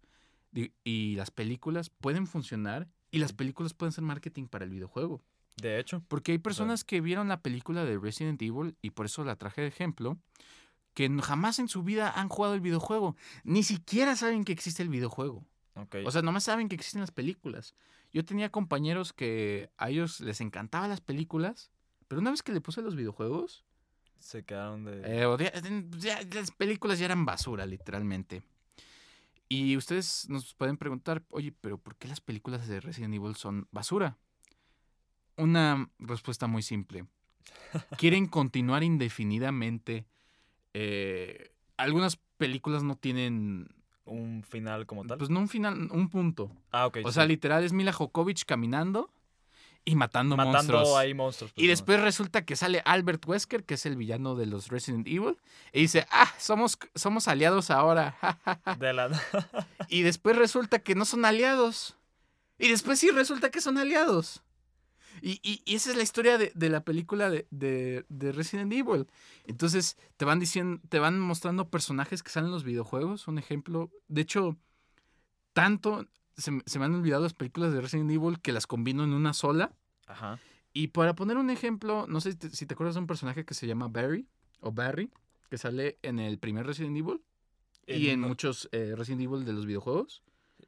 y 0.84 1.16
las 1.16 1.32
películas 1.32 1.90
pueden 1.90 2.28
funcionar 2.28 2.90
y 3.12 3.20
las 3.20 3.34
películas 3.34 3.74
pueden 3.74 3.92
ser 3.92 4.04
marketing 4.04 4.48
para 4.48 4.66
el 4.66 4.72
videojuego. 4.72 5.22
De 5.58 5.80
hecho. 5.80 6.02
Porque 6.08 6.32
hay 6.32 6.38
personas 6.38 6.84
que 6.84 7.02
vieron 7.02 7.28
la 7.28 7.42
película 7.42 7.84
de 7.86 8.00
Resident 8.00 8.42
Evil 8.42 8.76
y 8.82 8.92
por 8.92 9.06
eso 9.06 9.24
la 9.26 9.36
traje 9.36 9.62
de 9.62 9.68
ejemplo, 9.68 10.18
que 10.94 11.10
jamás 11.22 11.60
en 11.60 11.68
su 11.68 11.84
vida 11.84 12.12
han 12.12 12.30
jugado 12.30 12.54
el 12.56 12.62
videojuego, 12.62 13.16
ni 13.44 13.64
siquiera 13.64 14.16
saben 14.16 14.44
que 14.44 14.52
existe 14.54 14.82
el 14.82 14.90
videojuego. 14.90 15.46
O 16.06 16.12
sea, 16.12 16.22
nomás 16.22 16.44
saben 16.46 16.68
que 16.70 16.76
existen 16.76 17.02
las 17.02 17.12
películas. 17.12 17.76
Yo 18.14 18.26
tenía 18.26 18.50
compañeros 18.50 19.14
que 19.14 19.70
a 19.78 19.90
ellos 19.90 20.20
les 20.20 20.42
encantaban 20.42 20.90
las 20.90 21.00
películas, 21.02 21.72
pero 22.08 22.20
una 22.22 22.32
vez 22.32 22.44
que 22.44 22.52
le 22.52 22.60
puse 22.62 22.82
los 22.82 22.96
videojuegos, 22.96 23.64
se 24.20 24.44
quedaron 24.44 24.84
de. 24.84 25.02
eh, 25.06 25.86
ya- 25.98 26.22
las 26.34 26.52
películas 26.52 27.00
ya 27.00 27.06
eran 27.06 27.26
basura, 27.26 27.66
literalmente. 27.66 28.44
Y 29.52 29.76
ustedes 29.76 30.30
nos 30.30 30.54
pueden 30.54 30.78
preguntar, 30.78 31.26
oye, 31.30 31.52
pero 31.52 31.78
¿por 31.78 31.98
qué 31.98 32.08
las 32.08 32.22
películas 32.22 32.70
de 32.70 32.80
Resident 32.80 33.14
Evil 33.14 33.36
son 33.36 33.68
basura? 33.70 34.18
Una 35.36 35.90
respuesta 36.00 36.48
muy 36.48 36.62
simple. 36.62 37.06
Quieren 37.98 38.28
continuar 38.28 38.82
indefinidamente. 38.82 40.06
eh, 40.74 41.52
algunas 41.76 42.16
películas 42.38 42.84
no 42.84 42.96
tienen, 42.96 43.68
un 44.06 44.44
final 44.48 44.86
como 44.86 45.04
tal. 45.04 45.18
pues 45.18 45.30
no 45.30 45.42
un 45.42 45.50
final, 45.50 45.90
un 45.92 46.08
punto. 46.10 46.56
ah, 46.72 46.88
ok. 46.88 47.00
O 47.04 47.10
sí. 47.10 47.16
sea, 47.16 47.26
literal 47.26 47.66
es 47.66 47.74
Mila 47.74 47.92
Jokovic 47.92 48.46
caminando 48.46 49.12
y 49.84 49.96
matando, 49.96 50.36
matando 50.38 50.58
monstruos. 50.58 50.98
ahí 50.98 51.14
monstruos. 51.14 51.52
pues, 51.54 51.64
Y 51.64 51.68
¿no? 51.68 51.72
después 51.72 52.00
resulta 52.02 52.46
que 52.46 52.56
sale 52.56 52.82
Albert 52.86 53.26
Wesker, 53.28 53.64
que 53.64 53.74
es 53.74 53.86
el 53.86 53.96
villano 53.96 54.36
de 54.36 54.46
los 54.46 54.68
Resident 54.68 55.08
Evil, 55.08 55.38
y 55.74 55.82
dice, 55.82 56.06
ah, 56.12 56.32
somos, 56.38 56.78
somos 56.96 57.28
aliados 57.28 57.72
ahora. 57.72 58.16
ja, 58.22 58.40
ja, 58.46 58.62
ja". 58.64 58.76
De 58.76 58.94
la. 58.94 59.10
y 59.90 60.02
después 60.04 60.36
resulta 60.38 60.80
que 60.80 60.94
no 60.96 61.06
son 61.06 61.26
aliados. 61.26 61.98
Y 62.60 62.68
después 62.70 63.00
sí 63.00 63.10
resulta 63.10 63.50
que 63.50 63.60
son 63.62 63.78
aliados. 63.80 64.44
Y, 65.24 65.40
y- 65.44 65.62
y 65.66 65.76
esa 65.76 65.90
es 65.92 65.98
la 65.98 66.04
historia 66.04 66.38
de, 66.38 66.52
de 66.56 66.70
la 66.70 66.84
película 66.84 67.30
de, 67.30 67.48
de- 67.50 68.06
de 68.08 68.32
Resident 68.32 68.72
Evil. 68.72 69.08
Entonces 69.46 69.98
te 70.18 70.26
van 70.26 70.40
diciendo, 70.40 70.80
te 70.90 71.00
van 71.00 71.20
mostrando 71.20 71.70
personajes 71.70 72.22
que 72.24 72.30
salen 72.30 72.48
en 72.48 72.54
los 72.54 72.64
videojuegos. 72.64 73.28
Un 73.28 73.38
ejemplo. 73.40 73.90
De 74.08 74.22
hecho, 74.22 74.58
tanto 75.54 76.06
se, 76.42 76.52
me- 76.52 76.64
se 76.66 76.80
me 76.80 76.86
han 76.86 76.94
olvidado 76.96 77.24
las 77.24 77.34
películas 77.34 77.74
de 77.74 77.82
Resident 77.82 78.12
Evil 78.12 78.40
que 78.42 78.52
las 78.52 78.68
combino 78.68 79.04
en 79.04 79.14
una 79.14 79.34
sola. 79.34 79.74
Ajá. 80.08 80.40
Y 80.74 80.88
para 80.88 81.16
poner 81.16 81.38
un 81.38 81.50
ejemplo, 81.50 82.06
no 82.08 82.22
sé 82.22 82.32
si 82.34 82.38
te, 82.38 82.50
si 82.50 82.66
te 82.66 82.74
acuerdas 82.74 82.96
de 82.96 83.02
un 83.02 83.08
personaje 83.08 83.46
que 83.46 83.54
se 83.54 83.68
llama 83.68 83.88
Barry 83.88 84.28
o 84.60 84.72
Barry, 84.72 85.10
que 85.50 85.58
sale 85.58 85.98
en 86.02 86.20
el 86.20 86.38
primer 86.40 86.66
Resident 86.66 86.96
Evil 86.98 87.22
y 87.88 88.10
en 88.10 88.22
no- 88.22 88.28
muchos 88.30 88.70
eh, 88.72 88.94
Resident 88.96 89.22
Evil 89.24 89.44
de 89.46 89.54
los 89.54 89.66
videojuegos. 89.66 90.24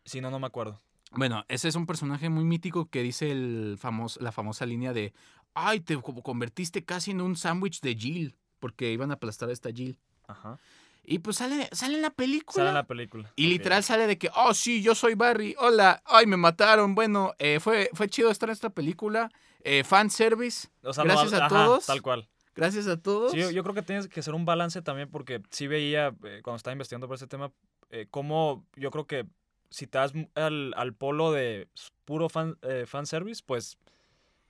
Sí, 0.05 0.19
no, 0.21 0.29
no 0.31 0.39
me 0.39 0.47
acuerdo. 0.47 0.81
Bueno, 1.11 1.45
ese 1.47 1.67
es 1.67 1.75
un 1.75 1.85
personaje 1.85 2.27
muy 2.29 2.43
mítico 2.43 2.87
que 2.89 3.03
dice 3.03 3.31
el 3.31 3.77
famos- 3.79 4.19
la 4.19 4.31
famosa 4.31 4.65
línea 4.65 4.93
de, 4.93 5.13
ay, 5.53 5.79
te 5.79 5.95
co- 6.01 6.21
convertiste 6.23 6.83
casi 6.83 7.11
en 7.11 7.21
un 7.21 7.35
sándwich 7.35 7.81
de 7.81 7.95
Jill, 7.95 8.35
porque 8.59 8.91
iban 8.91 9.11
a 9.11 9.15
aplastar 9.15 9.49
a 9.49 9.53
esta 9.53 9.71
Jill. 9.71 9.99
Ajá. 10.27 10.57
Y 11.03 11.19
pues 11.19 11.38
sale, 11.38 11.67
sale 11.74 11.95
en 11.95 12.01
la 12.01 12.12
película. 12.12 12.55
Sale 12.55 12.69
en 12.69 12.75
la 12.75 12.88
película. 12.88 13.31
Y 13.36 13.48
literal 13.48 13.83
sale 13.83 14.07
de 14.07 14.17
que, 14.17 14.29
oh, 14.36 14.53
sí, 14.53 14.81
yo 14.81 14.95
soy 14.95 15.15
Barry, 15.15 15.55
hola, 15.60 16.01
ay, 16.05 16.25
me 16.25 16.38
mataron. 16.38 16.95
Bueno, 16.95 17.33
eh, 17.39 17.60
fue, 17.60 17.89
fue 17.93 18.07
chido 18.07 18.31
estar 18.31 18.50
en 18.50 18.53
esta 18.53 18.69
película. 18.69 19.29
Eh, 19.65 19.83
fan 19.83 20.10
service, 20.10 20.69
O 20.81 20.93
sea, 20.93 21.03
gracias 21.03 21.33
a 21.33 21.45
ajá, 21.45 21.48
todos. 21.50 21.86
Tal 21.86 22.01
cual. 22.01 22.27
gracias 22.55 22.88
a 22.88 23.01
todos. 23.01 23.31
Sí, 23.31 23.39
yo, 23.39 23.51
yo 23.51 23.63
creo 23.63 23.75
que 23.75 23.81
tienes 23.81 24.07
que 24.07 24.19
hacer 24.19 24.33
un 24.33 24.45
balance 24.45 24.81
también 24.81 25.10
porque 25.10 25.41
sí 25.50 25.67
veía, 25.67 26.15
eh, 26.24 26.41
cuando 26.43 26.57
estaba 26.57 26.74
investigando 26.74 27.07
por 27.07 27.15
ese 27.15 27.27
tema, 27.27 27.51
eh, 27.89 28.07
cómo 28.10 28.65
yo 28.75 28.91
creo 28.91 29.05
que 29.05 29.25
si 29.69 29.88
te 29.88 29.98
das 29.98 30.13
al, 30.36 30.74
al 30.77 30.93
polo 30.93 31.31
de 31.31 31.67
puro 32.05 32.29
fan, 32.29 32.57
eh, 32.62 32.86
fanservice, 32.86 33.41
pues 33.45 33.77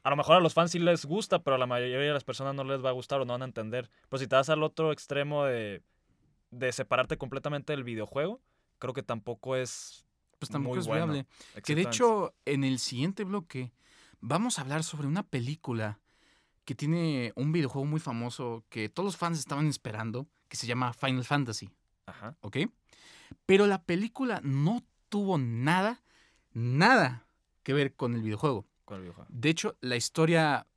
a 0.03 0.09
lo 0.09 0.15
mejor 0.17 0.35
a 0.35 0.39
los 0.39 0.53
fans 0.53 0.71
sí 0.71 0.79
les 0.79 1.05
gusta, 1.05 1.43
pero 1.43 1.55
a 1.55 1.57
la 1.57 1.65
mayoría 1.65 1.97
de 1.97 2.13
las 2.13 2.23
personas 2.25 2.55
no 2.55 2.63
les 2.63 2.83
va 2.83 2.89
a 2.89 2.93
gustar 2.93 3.21
o 3.21 3.25
no 3.25 3.33
van 3.33 3.41
a 3.41 3.45
entender. 3.45 3.89
Pues 4.09 4.21
si 4.21 4.27
te 4.27 4.35
vas 4.35 4.49
al 4.49 4.63
otro 4.63 4.91
extremo 4.91 5.45
de, 5.45 5.81
de 6.53 6.71
separarte 6.71 7.17
completamente 7.17 7.73
del 7.73 7.83
videojuego, 7.83 8.41
creo 8.79 8.93
que 8.93 9.03
tampoco 9.03 9.55
es 9.55 10.05
Pues 10.39 10.49
tampoco 10.51 10.75
muy 10.75 10.81
es 10.81 10.87
bueno. 10.87 11.05
viable. 11.13 11.27
Que 11.63 11.75
de 11.75 11.83
hecho, 11.83 12.33
en 12.45 12.63
el 12.63 12.79
siguiente 12.79 13.23
bloque 13.23 13.71
vamos 14.19 14.57
a 14.57 14.61
hablar 14.61 14.83
sobre 14.83 15.07
una 15.07 15.23
película 15.23 15.99
que 16.65 16.75
tiene 16.75 17.33
un 17.35 17.51
videojuego 17.51 17.85
muy 17.85 17.99
famoso 17.99 18.63
que 18.69 18.87
todos 18.89 19.05
los 19.05 19.17
fans 19.17 19.37
estaban 19.39 19.67
esperando, 19.67 20.27
que 20.47 20.55
se 20.57 20.67
llama 20.67 20.93
Final 20.93 21.25
Fantasy, 21.25 21.69
Ajá. 22.05 22.37
¿ok? 22.41 22.57
Pero 23.45 23.67
la 23.67 23.83
película 23.83 24.39
no 24.43 24.83
tuvo 25.09 25.37
nada, 25.37 26.01
nada 26.53 27.25
que 27.63 27.73
ver 27.73 27.95
con 27.95 28.13
el 28.15 28.21
videojuego. 28.21 28.65
Con 28.85 28.97
el 28.97 29.03
videojuego. 29.03 29.29
De 29.31 29.49
hecho, 29.49 29.75
la 29.81 29.95
historia 29.95 30.67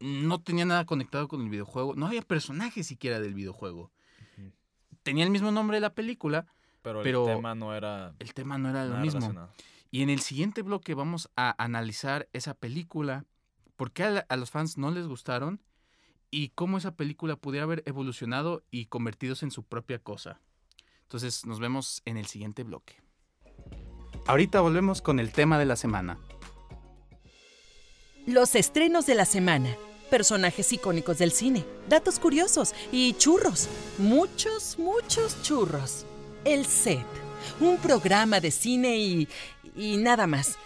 no 0.00 0.40
tenía 0.42 0.64
nada 0.64 0.86
conectado 0.86 1.28
con 1.28 1.42
el 1.42 1.48
videojuego. 1.50 1.94
No 1.94 2.06
había 2.06 2.22
personajes 2.22 2.86
siquiera 2.86 3.20
del 3.20 3.34
videojuego. 3.34 3.90
Tenía 5.02 5.24
el 5.24 5.30
mismo 5.30 5.50
nombre 5.50 5.76
de 5.76 5.80
la 5.80 5.94
película, 5.94 6.46
Pero, 6.82 7.02
Pero- 7.02 7.28
el 7.28 7.36
tema 7.36 7.54
no 7.54 7.74
era 7.74 8.14
el 8.18 8.32
tema 8.34 8.56
no 8.58 8.70
era 8.70 8.84
lo 8.86 8.96
mismo. 8.98 9.48
Y 9.90 10.02
en 10.02 10.08
el 10.10 10.20
siguiente 10.20 10.62
bloque 10.62 10.94
vamos 10.94 11.28
a 11.36 11.54
analizar 11.62 12.28
esa 12.32 12.54
película, 12.54 13.24
por 13.76 13.90
qué 13.92 14.04
a, 14.04 14.10
la- 14.10 14.26
a 14.28 14.36
los 14.36 14.50
fans 14.50 14.78
no 14.78 14.90
les 14.90 15.06
gustaron 15.06 15.60
y 16.30 16.50
cómo 16.50 16.78
esa 16.78 16.94
película 16.94 17.36
pudiera 17.36 17.64
haber 17.64 17.82
evolucionado 17.86 18.62
y 18.70 18.86
convertidos 18.86 19.42
en 19.42 19.50
su 19.50 19.62
propia 19.64 19.98
cosa. 19.98 20.40
Entonces 21.02 21.44
nos 21.44 21.58
vemos 21.60 22.02
en 22.04 22.16
el 22.16 22.26
siguiente 22.26 22.62
bloque. 22.62 22.96
Ahorita 24.26 24.60
volvemos 24.60 25.02
con 25.02 25.18
el 25.18 25.32
tema 25.32 25.58
de 25.58 25.64
la 25.66 25.76
semana. 25.76 26.18
Los 28.26 28.54
estrenos 28.54 29.06
de 29.06 29.14
la 29.16 29.24
semana. 29.24 29.74
Personajes 30.10 30.72
icónicos 30.72 31.18
del 31.18 31.30
cine, 31.30 31.64
datos 31.88 32.18
curiosos 32.18 32.74
y 32.90 33.14
churros. 33.14 33.68
Muchos, 33.98 34.76
muchos 34.78 35.40
churros. 35.42 36.04
El 36.44 36.66
set. 36.66 37.06
Un 37.60 37.76
programa 37.76 38.40
de 38.40 38.50
cine 38.50 38.98
y... 38.98 39.28
y 39.76 39.96
nada 39.98 40.26
más. 40.26 40.58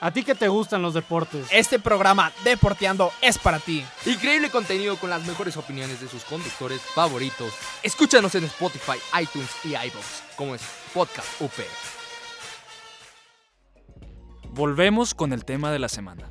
¿A 0.00 0.12
ti 0.12 0.22
que 0.22 0.34
te 0.34 0.46
gustan 0.46 0.82
los 0.82 0.94
deportes? 0.94 1.46
Este 1.50 1.80
programa 1.80 2.32
Deporteando 2.44 3.10
es 3.20 3.36
para 3.38 3.58
ti. 3.58 3.84
Increíble 4.06 4.48
contenido 4.50 4.96
con 4.96 5.10
las 5.10 5.26
mejores 5.26 5.56
opiniones 5.56 6.00
de 6.00 6.08
sus 6.08 6.22
conductores 6.24 6.80
favoritos. 6.82 7.52
Escúchanos 7.82 8.34
en 8.36 8.44
Spotify, 8.44 8.98
iTunes 9.20 9.50
y 9.64 9.70
iVoox, 9.70 10.36
como 10.36 10.54
es 10.54 10.62
Podcast 10.94 11.40
UP. 11.40 11.97
Volvemos 14.58 15.14
con 15.14 15.32
el 15.32 15.44
tema 15.44 15.70
de 15.70 15.78
la 15.78 15.88
semana. 15.88 16.28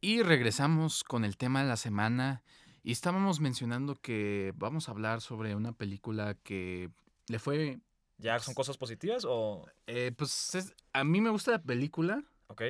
Y 0.00 0.22
regresamos 0.22 1.04
con 1.04 1.24
el 1.24 1.36
tema 1.36 1.62
de 1.62 1.68
la 1.68 1.76
semana. 1.76 2.42
Y 2.82 2.90
estábamos 2.90 3.38
mencionando 3.38 3.94
que 3.94 4.52
vamos 4.56 4.88
a 4.88 4.90
hablar 4.90 5.20
sobre 5.20 5.54
una 5.54 5.70
película 5.74 6.34
que 6.34 6.90
le 7.28 7.38
fue... 7.38 7.78
¿Ya 8.18 8.40
son 8.40 8.54
cosas 8.54 8.78
positivas 8.78 9.24
o...? 9.24 9.64
eh, 9.86 10.10
pues 10.18 10.56
es- 10.56 10.74
a 10.92 11.04
mí 11.04 11.20
me 11.20 11.30
gusta 11.30 11.52
la 11.52 11.62
película, 11.62 12.24
Ok. 12.48 12.62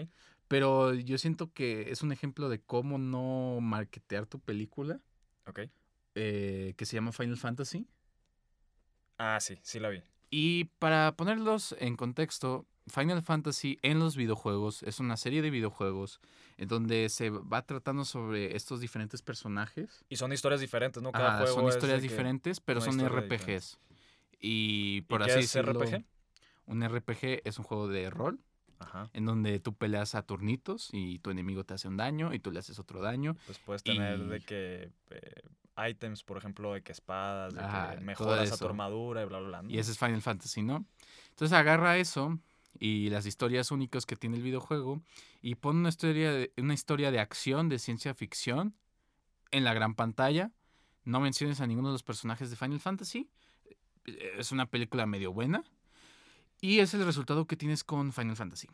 pero 0.47 0.93
yo 0.93 1.17
siento 1.17 1.51
que 1.55 1.91
es 1.91 2.03
un 2.03 2.13
ejemplo 2.13 2.51
de 2.51 2.61
cómo 2.61 2.99
no 2.99 3.61
marketear 3.63 4.27
tu 4.27 4.41
película, 4.41 5.01
Ok. 5.47 5.61
eh, 6.17 6.75
que 6.77 6.85
se 6.85 6.97
llama 6.97 7.13
Final 7.13 7.39
Fantasy. 7.39 7.87
Ah, 9.17 9.39
sí, 9.41 9.59
sí 9.63 9.81
la 9.81 9.89
vi. 9.89 10.03
Y 10.29 10.65
para 10.81 11.17
ponerlos 11.17 11.75
en 11.79 11.97
contexto, 11.97 12.67
Final 12.89 13.23
Fantasy 13.23 13.79
en 13.83 13.99
los 13.99 14.17
videojuegos 14.17 14.83
es 14.85 15.01
una 15.01 15.17
serie 15.17 15.43
de 15.43 15.51
videojuegos 15.51 16.21
en 16.57 16.69
donde 16.69 17.09
se 17.09 17.31
va 17.31 17.63
tratando 17.63 18.05
sobre 18.05 18.57
estos 18.57 18.81
diferentes 18.81 19.23
personajes. 19.23 20.05
Y 20.09 20.17
son 20.17 20.33
historias 20.33 20.61
diferentes, 20.61 21.03
¿no? 21.03 21.13
Cada 21.13 21.29
Ajá, 21.31 21.39
juego 21.39 21.61
son 21.61 21.69
historias 21.69 22.03
diferentes, 22.03 22.61
pero 22.61 22.81
son 22.81 23.01
RPGs. 23.01 23.79
Y 24.41 24.99
¿Y 24.99 25.01
por 25.03 25.25
qué 25.25 25.33
así 25.33 25.41
es 25.41 25.53
decirlo, 25.53 25.83
RPG? 25.83 26.05
un 26.67 26.83
RPG 26.83 27.43
es 27.45 27.59
un 27.59 27.65
juego 27.65 27.89
de 27.89 28.09
rol 28.11 28.39
Ajá. 28.79 29.11
en 29.15 29.25
donde 29.25 29.59
tú 29.61 29.75
peleas 29.75 30.15
a 30.15 30.23
turnitos 30.23 30.91
y 30.93 31.19
tu 31.19 31.31
enemigo 31.31 31.65
te 31.65 31.75
hace 31.75 31.89
un 31.89 31.97
daño 31.97 32.35
y 32.35 32.39
tú 32.39 32.51
le 32.53 32.59
haces 32.61 32.79
otro 32.79 33.01
daño. 33.01 33.37
Pues 33.47 33.59
puedes 33.59 33.83
tener 33.83 34.19
de 34.27 34.37
Y- 34.37 34.41
que... 34.41 34.91
eh, 35.11 35.43
items, 35.91 36.23
por 36.23 36.39
ejemplo, 36.39 36.73
de 36.73 36.83
que 36.83 36.93
espadas, 36.93 37.55
de 37.55 37.61
Ajá, 37.61 37.95
que 37.97 38.01
mejoras 38.01 38.51
a 38.53 38.57
tu 38.57 38.65
armadura 38.67 39.23
y 39.23 39.27
bla, 39.27 39.39
bla, 39.41 39.49
bla. 39.49 39.63
¿no? 39.63 39.71
Y 39.71 39.79
ese 39.79 39.91
es 39.93 39.99
Final 39.99 40.23
Fantasy, 40.23 40.63
¿no? 40.63 40.87
Entonces 41.31 41.53
agarra 41.57 41.99
eso 41.99 42.39
y 42.81 43.11
las 43.11 43.27
historias 43.27 43.71
únicas 43.71 44.07
que 44.07 44.17
tiene 44.17 44.37
el 44.37 44.43
videojuego 44.43 45.03
y 45.43 45.55
pone 45.57 45.81
una 45.81 45.89
historia 45.89 46.33
de, 46.33 46.53
una 46.57 46.75
historia 46.75 47.11
de 47.11 47.21
acción, 47.21 47.69
de 47.69 47.79
ciencia 47.79 48.15
ficción 48.15 48.75
en 49.51 49.65
la 49.65 49.75
gran 49.75 49.95
pantalla. 49.95 50.53
No 51.05 51.21
menciones 51.21 51.61
a 51.61 51.67
ninguno 51.67 51.89
de 51.89 51.95
los 51.95 52.03
personajes 52.03 52.51
de 52.51 52.57
Final 52.57 52.81
Fantasy. 52.81 53.29
Eh, 54.07 54.33
Es 54.39 54.53
una 54.53 54.67
película 54.67 55.07
medio 55.07 55.33
buena. 55.33 55.65
Y 56.61 56.79
es 56.79 56.95
el 56.95 57.05
resultado 57.05 57.47
que 57.47 57.57
tienes 57.57 57.85
con 57.85 58.13
Final 58.13 58.37
Fantasy. 58.37 58.69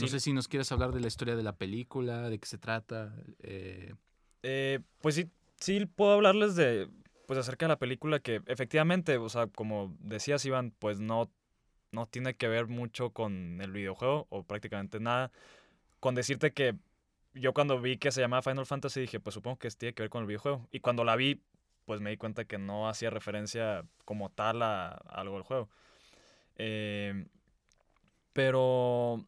No 0.00 0.08
sé 0.08 0.18
si 0.18 0.32
nos 0.32 0.48
quieres 0.48 0.72
hablar 0.72 0.92
de 0.92 1.00
la 1.00 1.06
historia 1.06 1.36
de 1.36 1.44
la 1.44 1.56
película, 1.56 2.28
de 2.28 2.38
qué 2.38 2.46
se 2.46 2.58
trata. 2.58 3.14
eh, 3.40 3.94
Eh, 4.42 4.80
pues 5.00 5.14
sí, 5.14 5.30
sí 5.60 5.86
puedo 5.86 6.12
hablarles 6.14 6.56
de, 6.56 6.90
pues 7.26 7.38
acerca 7.38 7.66
de 7.66 7.68
la 7.68 7.78
película 7.78 8.18
que 8.18 8.42
efectivamente, 8.46 9.16
o 9.18 9.28
sea, 9.28 9.46
como 9.46 9.96
decías 10.00 10.44
Iván, 10.44 10.74
pues 10.78 10.98
no, 10.98 11.30
no 11.94 12.06
tiene 12.06 12.34
que 12.34 12.48
ver 12.48 12.66
mucho 12.66 13.10
con 13.10 13.60
el 13.60 13.72
videojuego 13.72 14.26
o 14.30 14.42
prácticamente 14.42 15.00
nada. 15.00 15.30
Con 16.00 16.14
decirte 16.14 16.52
que 16.52 16.74
yo 17.34 17.54
cuando 17.54 17.80
vi 17.80 17.96
que 17.96 18.12
se 18.12 18.20
llamaba 18.20 18.42
Final 18.42 18.66
Fantasy 18.66 19.00
dije, 19.00 19.20
pues 19.20 19.34
supongo 19.34 19.58
que 19.58 19.70
tiene 19.70 19.94
que 19.94 20.02
ver 20.02 20.10
con 20.10 20.22
el 20.22 20.26
videojuego. 20.26 20.68
Y 20.70 20.80
cuando 20.80 21.04
la 21.04 21.16
vi, 21.16 21.42
pues 21.84 22.00
me 22.00 22.10
di 22.10 22.16
cuenta 22.16 22.44
que 22.44 22.58
no 22.58 22.88
hacía 22.88 23.10
referencia 23.10 23.84
como 24.04 24.30
tal 24.30 24.62
a, 24.62 24.88
algo 24.88 25.34
del 25.36 25.44
juego. 25.44 25.68
Eh, 26.56 27.26
pero 28.32 29.24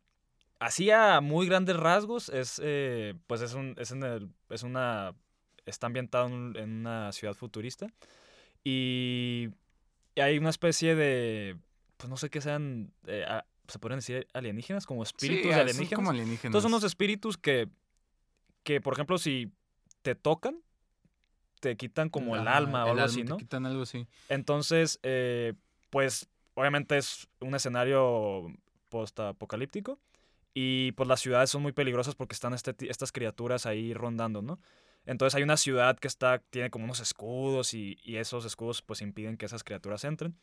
así 0.59 0.91
a 0.91 1.21
muy 1.21 1.47
grandes 1.47 1.77
rasgos 1.77 2.29
es 2.29 2.61
eh, 2.63 3.15
pues 3.27 3.41
es 3.43 3.55
un 3.55 3.75
es 3.79 3.91
en 3.91 4.03
el 4.03 4.31
es 4.51 4.63
una 4.63 5.15
está 5.65 5.87
ambientado 5.87 6.27
en, 6.27 6.81
una 6.81 7.13
ciudad 7.13 7.35
futurista 7.35 7.89
y 8.65 9.49
hay 10.17 10.39
una 10.39 10.51
especie 10.51 10.95
de 10.95 11.57
pues 11.97 12.09
no 12.11 12.17
sé 12.17 12.31
qué 12.31 12.41
sean 12.41 12.93
eh, 13.07 13.25
a- 13.27 13.47
se 13.69 13.79
podrían 13.79 13.99
decir 13.99 14.27
alienígenas 14.33 14.87
como 14.87 15.03
espíritus 15.03 15.43
sí, 15.43 15.49
de 15.49 15.53
son 15.55 15.61
alienígenas 15.63 15.97
como 15.99 16.11
alienígenas. 16.11 16.45
entonces 16.45 16.63
son 16.63 16.73
unos 16.73 16.85
espíritus 16.85 17.37
que 17.37 17.69
que 18.63 18.81
por 18.81 18.93
ejemplo 18.95 19.19
si 19.19 19.51
te 20.03 20.15
tocan 20.15 20.61
te 21.61 21.77
quitan 21.77 22.09
como 22.11 22.37
el 22.37 22.47
alma 22.47 22.85
o 22.87 22.93
el 22.93 23.01
algo 23.01 23.03
alma, 23.03 23.05
así 23.05 23.23
te 23.25 23.31
no 23.31 23.37
quitan 23.39 23.67
algo 23.67 23.83
así. 23.83 24.07
entonces, 24.29 25.01
eh, 25.03 25.55
pues 25.91 26.29
obviamente 26.55 26.97
es 26.99 27.29
un 27.41 27.55
escenario 27.55 28.47
post-apocalíptico 28.89 29.99
y 30.55 30.93
pues 30.93 31.09
las 31.09 31.21
ciudades 31.21 31.51
son 31.51 31.63
muy 31.63 31.73
peligrosas 31.73 32.15
porque 32.15 32.35
están 32.35 32.55
este 32.55 32.75
estas 32.91 33.13
criaturas 33.13 33.67
ahí 33.67 33.95
rondando, 33.95 34.43
¿no? 34.43 34.61
Entonces 35.07 35.35
hay 35.37 35.43
una 35.43 35.57
ciudad 35.57 35.99
que 35.99 36.09
está, 36.09 36.39
tiene 36.51 36.71
como 36.71 36.85
unos 36.85 37.01
escudos 37.01 37.75
y, 37.75 37.99
y 38.03 38.17
esos 38.17 38.45
escudos 38.45 38.83
pues 38.83 39.01
impiden 39.03 39.37
que 39.37 39.47
esas 39.47 39.63
criaturas 39.65 40.05
entren. 40.05 40.37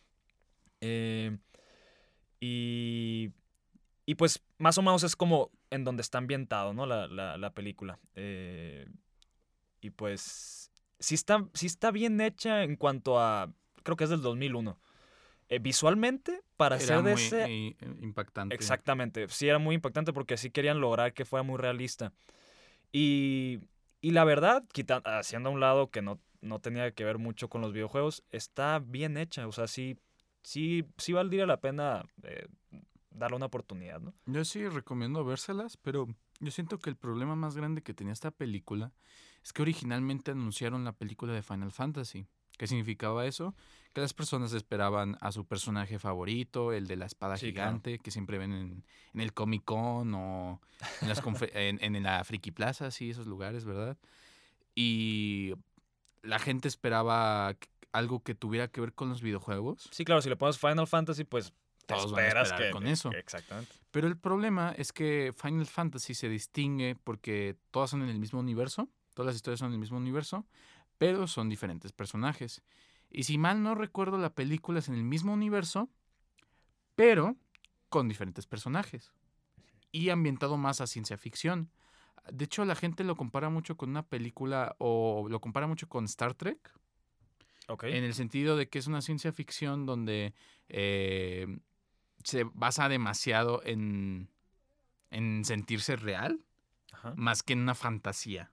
Eh, 0.83 1.37
y, 2.39 3.31
y 4.05 4.15
pues 4.15 4.41
más 4.57 4.77
o 4.77 4.81
menos 4.81 5.03
es 5.03 5.15
como 5.15 5.51
en 5.69 5.83
donde 5.83 6.01
está 6.01 6.17
ambientado, 6.17 6.73
¿no? 6.73 6.85
La, 6.85 7.07
la- 7.07 7.37
la 7.37 7.53
película. 7.53 7.99
Eh, 8.15 8.85
y 9.81 9.89
pues 9.91 10.71
sí 10.99 11.15
está, 11.15 11.47
sí 11.53 11.65
está 11.67 11.91
bien 11.91 12.19
hecha 12.21 12.63
en 12.63 12.75
cuanto 12.75 13.19
a, 13.19 13.51
creo 13.83 13.95
que 13.97 14.03
es 14.05 14.09
del 14.09 14.21
2001. 14.21 14.79
Eh, 15.49 15.59
visualmente, 15.59 16.41
para 16.57 16.77
Era 16.77 16.85
ser 16.85 17.03
de 17.03 17.11
muy 17.11 17.21
ese... 17.21 17.43
eh, 17.45 17.75
impactante. 18.01 18.55
Exactamente, 18.55 19.27
sí 19.29 19.47
era 19.47 19.59
muy 19.59 19.75
impactante 19.75 20.13
porque 20.13 20.37
sí 20.37 20.49
querían 20.51 20.79
lograr 20.79 21.13
que 21.13 21.25
fuera 21.25 21.43
muy 21.43 21.57
realista. 21.57 22.13
Y, 22.91 23.59
y 24.01 24.11
la 24.11 24.23
verdad, 24.23 24.63
haciendo 25.05 25.49
a 25.49 25.51
un 25.51 25.59
lado 25.59 25.89
que 25.91 26.01
no, 26.01 26.19
no 26.41 26.59
tenía 26.59 26.91
que 26.91 27.03
ver 27.03 27.17
mucho 27.17 27.49
con 27.49 27.61
los 27.61 27.73
videojuegos, 27.73 28.23
está 28.31 28.79
bien 28.79 29.17
hecha, 29.17 29.47
o 29.47 29.51
sea, 29.51 29.67
sí, 29.67 29.97
sí, 30.43 30.85
sí 30.97 31.13
valdría 31.13 31.45
la 31.45 31.59
pena 31.59 32.05
eh, 32.23 32.47
darle 33.09 33.37
una 33.37 33.47
oportunidad, 33.47 33.99
¿no? 33.99 34.13
Yo 34.25 34.45
sí 34.45 34.67
recomiendo 34.67 35.23
vérselas, 35.25 35.77
pero 35.77 36.07
yo 36.39 36.51
siento 36.51 36.77
que 36.79 36.89
el 36.89 36.95
problema 36.95 37.35
más 37.35 37.55
grande 37.55 37.81
que 37.81 37.93
tenía 37.93 38.13
esta 38.13 38.31
película 38.31 38.91
es 39.43 39.53
que 39.53 39.61
originalmente 39.61 40.31
anunciaron 40.31 40.83
la 40.83 40.93
película 40.93 41.33
de 41.33 41.41
Final 41.41 41.71
Fantasy. 41.71 42.25
¿Qué 42.57 42.67
significaba 42.67 43.25
eso? 43.25 43.55
Que 43.93 44.01
las 44.01 44.13
personas 44.13 44.53
esperaban 44.53 45.17
a 45.21 45.31
su 45.31 45.45
personaje 45.45 45.97
favorito, 45.97 46.71
el 46.71 46.85
de 46.85 46.97
la 46.97 47.07
espada 47.07 47.35
Sí, 47.35 47.51
claro. 47.51 47.69
gigante, 47.71 47.97
que 47.99 48.11
siempre 48.11 48.37
ven 48.37 48.51
en, 48.53 48.83
en 49.13 49.21
el 49.21 49.33
Comic 49.33 49.63
Con 49.65 50.13
o 50.13 50.61
en, 51.01 51.09
las 51.09 51.21
en, 51.55 51.79
en 51.95 52.03
la 52.03 52.23
Friki 52.23 52.51
Plaza, 52.51 52.91
sí, 52.91 53.09
esos 53.09 53.25
lugares, 53.25 53.65
¿verdad? 53.65 53.97
Y 54.75 55.53
la 56.21 56.39
gente 56.39 56.67
esperaba 56.67 57.55
algo 57.93 58.21
que 58.23 58.35
tuviera 58.35 58.67
que 58.67 58.81
ver 58.81 58.93
con 58.93 59.07
los 59.09 59.21
videojuegos. 59.21 59.87
Sí, 59.91 60.03
claro, 60.03 60.21
si 60.21 60.29
le 60.29 60.35
pones 60.35 60.59
Final 60.59 60.87
Fantasy, 60.87 61.23
pues 61.23 61.53
te 61.85 61.93
todos 61.93 62.11
van 62.11 62.23
a 62.23 62.27
esperas 62.27 62.53
que- 62.53 62.71
con 62.71 62.85
eso. 62.87 63.11
Exactamente. 63.11 63.75
Pero 63.91 64.07
el 64.07 64.17
problema 64.17 64.73
es 64.75 64.91
que 64.91 65.33
Final 65.37 65.65
Fantasy 65.67 66.13
se 66.15 66.27
distingue 66.27 66.95
porque 67.03 67.55
todas 67.71 67.91
son 67.91 68.01
en 68.01 68.09
el 68.09 68.19
mismo 68.19 68.39
universo, 68.39 68.89
todas 69.13 69.27
las 69.27 69.35
historias 69.35 69.59
son 69.59 69.67
en 69.69 69.73
el 69.75 69.79
mismo 69.79 69.97
universo, 69.97 70.45
pero 70.97 71.27
son 71.27 71.49
diferentes 71.49 71.91
personajes. 71.91 72.63
Y 73.11 73.23
si 73.23 73.37
mal 73.37 73.61
no 73.61 73.75
recuerdo, 73.75 74.17
la 74.17 74.33
película 74.33 74.79
es 74.79 74.89
en 74.89 74.95
el 74.95 75.03
mismo 75.03 75.33
universo, 75.33 75.89
pero 76.95 77.35
con 77.89 78.07
diferentes 78.07 78.47
personajes. 78.47 79.11
Y 79.91 80.09
ambientado 80.09 80.57
más 80.57 80.81
a 80.81 80.87
ciencia 80.87 81.17
ficción. 81.17 81.69
De 82.31 82.45
hecho, 82.45 82.65
la 82.65 82.75
gente 82.75 83.03
lo 83.03 83.15
compara 83.15 83.49
mucho 83.49 83.77
con 83.77 83.89
una 83.89 84.03
película 84.07 84.75
o 84.79 85.27
lo 85.29 85.39
compara 85.41 85.67
mucho 85.67 85.87
con 85.87 86.05
Star 86.05 86.33
Trek. 86.33 86.71
En 87.67 88.03
el 88.03 88.13
sentido 88.13 88.57
de 88.57 88.67
que 88.67 88.79
es 88.79 88.87
una 88.87 89.01
ciencia 89.01 89.31
ficción 89.31 89.85
donde 89.85 90.33
eh, 90.69 91.47
se 92.23 92.43
basa 92.53 92.89
demasiado 92.89 93.61
en, 93.65 94.29
en 95.11 95.45
sentirse 95.45 95.95
real 95.95 96.39
Ajá. 96.91 97.13
más 97.15 97.43
que 97.43 97.53
en 97.53 97.59
una 97.59 97.75
fantasía. 97.75 98.51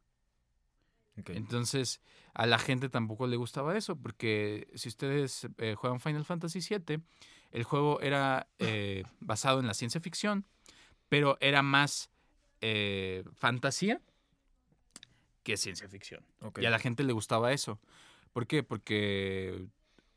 Entonces, 1.27 2.01
a 2.35 2.47
la 2.47 2.59
gente 2.59 2.89
tampoco 2.89 3.27
le 3.27 3.37
gustaba 3.37 3.77
eso, 3.77 3.97
porque 3.97 4.69
si 4.75 4.89
ustedes 4.89 5.49
eh, 5.59 5.75
juegan 5.75 6.01
Final 6.01 6.25
Fantasy 6.25 6.61
VII, 6.61 7.03
el 7.51 7.65
juego 7.65 8.01
era 8.01 8.49
eh, 8.59 9.05
basado 9.21 9.61
en 9.61 9.67
la 9.67 9.75
ciencia 9.75 10.01
ficción, 10.01 10.47
pero 11.09 11.37
era 11.41 11.63
más 11.63 12.11
eh, 12.61 13.25
fantasía 13.35 14.01
que 15.43 15.57
ciencia 15.57 15.89
ficción. 15.89 16.25
ok. 16.41 16.61
Y 16.61 16.67
a 16.67 16.71
la 16.71 16.79
gente 16.79 17.03
le 17.03 17.13
gustaba 17.13 17.53
eso. 17.53 17.81
¿Por 18.33 18.47
qué? 18.47 18.63
Porque 18.63 19.67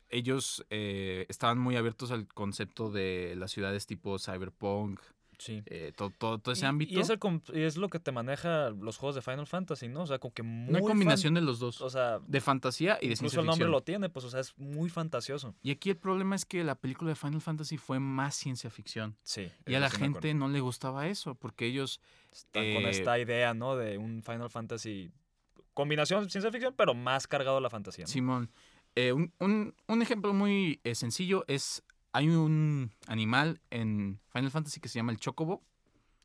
ellos 0.08 0.64
eh, 0.70 1.26
estaban 1.28 1.58
muy 1.58 1.76
abiertos 1.76 2.10
al 2.10 2.26
concepto 2.28 2.90
de 2.90 3.34
las 3.36 3.50
ciudades 3.50 3.86
tipo 3.86 4.18
cyberpunk, 4.18 5.00
Sí. 5.36 5.64
eh, 5.66 5.92
todo, 5.96 6.10
todo, 6.10 6.38
todo 6.38 6.52
ese 6.52 6.64
Y- 6.64 6.68
ámbito. 6.68 6.94
Y 6.94 7.00
es, 7.00 7.10
el 7.10 7.80
lo 7.80 7.88
que 7.88 7.98
te 7.98 8.12
maneja 8.12 8.70
los 8.70 8.98
juegos 8.98 9.16
de 9.16 9.22
Final 9.22 9.48
Fantasy, 9.48 9.88
¿no? 9.88 10.02
O 10.02 10.06
sea, 10.06 10.20
como 10.20 10.32
que 10.32 10.44
muy. 10.44 10.70
Una 10.70 10.80
combinación 10.80 11.34
de 11.34 11.40
los 11.40 11.58
dos. 11.58 11.80
O 11.80 11.90
sea, 11.90 12.20
de 12.20 12.40
fantasía 12.40 12.98
y 13.02 13.08
de 13.08 13.16
ciencia 13.16 13.24
incluso 13.26 13.40
el 13.40 13.46
nombre 13.46 13.64
ficción. 13.64 13.70
lo 13.72 13.82
tiene, 13.82 14.08
pues, 14.10 14.24
o 14.26 14.30
sea, 14.30 14.38
es 14.38 14.56
muy 14.56 14.88
fantasioso. 14.90 15.56
Y 15.60 15.72
aquí 15.72 15.90
el 15.90 15.96
problema 15.96 16.36
es 16.36 16.44
que 16.44 16.62
la 16.62 16.76
película 16.76 17.08
de 17.10 17.16
Final 17.16 17.40
Fantasy 17.40 17.78
fue 17.78 17.98
más 17.98 18.36
ciencia 18.36 18.70
ficción. 18.70 19.16
Sí. 19.24 19.50
Y 19.66 19.74
a 19.74 19.80
la 19.80 19.90
gente 19.90 20.32
no 20.34 20.46
le 20.48 20.60
gustaba 20.60 21.08
eso, 21.08 21.34
porque 21.34 21.66
ellos... 21.66 22.00
Están 22.30 22.72
con 22.74 22.84
eh, 22.84 22.90
esta 22.90 23.18
idea, 23.18 23.54
¿no? 23.54 23.74
De 23.74 23.98
un 23.98 24.22
Final 24.22 24.50
Fantasy. 24.50 25.10
Combinación 25.74 26.30
ciencia 26.30 26.50
ficción, 26.50 26.74
pero 26.76 26.94
más 26.94 27.26
cargado 27.26 27.58
a 27.58 27.60
la 27.60 27.68
fantasía. 27.70 28.04
¿no? 28.04 28.08
Simón, 28.10 28.50
eh, 28.94 29.12
un, 29.12 29.32
un- 29.40 29.74
un 29.88 30.02
ejemplo 30.02 30.32
muy 30.32 30.80
eh, 30.84 30.94
sencillo 30.94 31.44
es... 31.48 31.82
Hay 32.12 32.28
un 32.28 32.92
animal 33.08 33.60
en 33.70 34.20
Final 34.32 34.52
Fantasy 34.52 34.78
que 34.80 34.88
se 34.88 35.00
llama 35.00 35.10
el 35.10 35.18
Chocobo, 35.18 35.64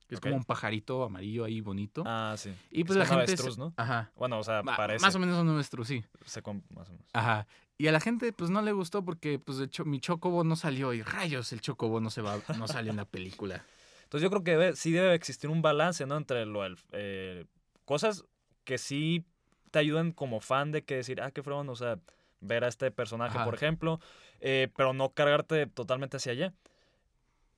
que 0.08 0.14
es 0.16 0.22
como 0.22 0.36
un 0.36 0.44
pajarito 0.44 1.04
amarillo 1.04 1.46
ahí 1.46 1.62
bonito. 1.62 2.04
Ah, 2.06 2.36
sí. 2.38 2.54
y 2.70 2.84
pues 2.84 2.96
es 2.96 3.00
la 3.00 3.06
gente... 3.08 3.26
se- 3.26 3.34
avestruz, 3.34 3.58
¿no? 3.58 3.74
Ajá. 3.76 4.12
Bueno, 4.16 4.38
o 4.38 4.44
sea, 4.44 4.62
Ma- 4.62 4.78
parece. 4.78 5.02
Más 5.04 5.16
o 5.16 5.20
menos 5.20 5.40
un 5.40 5.48
nuestro, 5.48 5.84
sí. 5.84 6.04
se 6.26 6.44
com- 6.44 6.62
más 6.76 6.90
o 6.90 6.92
menos. 6.94 7.08
Ajá. 7.14 7.48
Y 7.80 7.88
a 7.88 7.92
la 7.92 8.00
gente 8.00 8.32
pues 8.34 8.52
no 8.52 8.62
le 8.62 8.72
gustó 8.72 9.04
porque 9.04 9.40
pues 9.40 9.58
el 9.60 9.70
cho- 9.72 9.84
mi 9.86 10.00
Chocobo 10.00 10.44
no 10.44 10.56
salió 10.56 10.94
y 10.94 11.02
rayos, 11.02 11.52
el 11.54 11.62
Chocobo 11.62 12.00
no 12.00 12.12
se 12.12 12.22
va, 12.22 12.38
no 12.60 12.68
sale 12.68 12.92
en 12.92 12.98
la 12.98 13.06
película. 13.06 13.66
Entonces 14.04 14.22
yo 14.24 14.30
creo 14.30 14.44
que 14.44 14.58
debe- 14.58 14.76
sí 14.76 14.92
debe 14.92 15.16
existir 15.16 15.50
un 15.50 15.64
balance, 15.64 16.06
¿no? 16.06 16.18
Entre 16.18 16.46
lo 16.46 16.62
del, 16.62 16.78
eh, 16.92 17.46
cosas 17.86 18.26
que 18.64 18.78
sí 18.78 19.26
te 19.70 19.80
ayudan 19.80 20.12
como 20.12 20.40
fan 20.42 20.72
de 20.72 20.84
que 20.84 20.96
decir, 20.96 21.22
ah, 21.22 21.32
qué 21.32 21.44
fregón, 21.44 21.70
o 21.70 21.76
sea, 21.76 22.00
ver 22.42 22.64
a 22.64 22.68
este 22.68 22.92
personaje, 22.92 23.38
Ajá. 23.38 23.46
por 23.46 23.56
ejemplo, 23.56 24.00
eh, 24.40 24.70
pero 24.76 24.94
no 24.94 25.14
cargarte 25.14 25.68
totalmente 25.68 26.18
hacia 26.18 26.32
allá. 26.34 26.54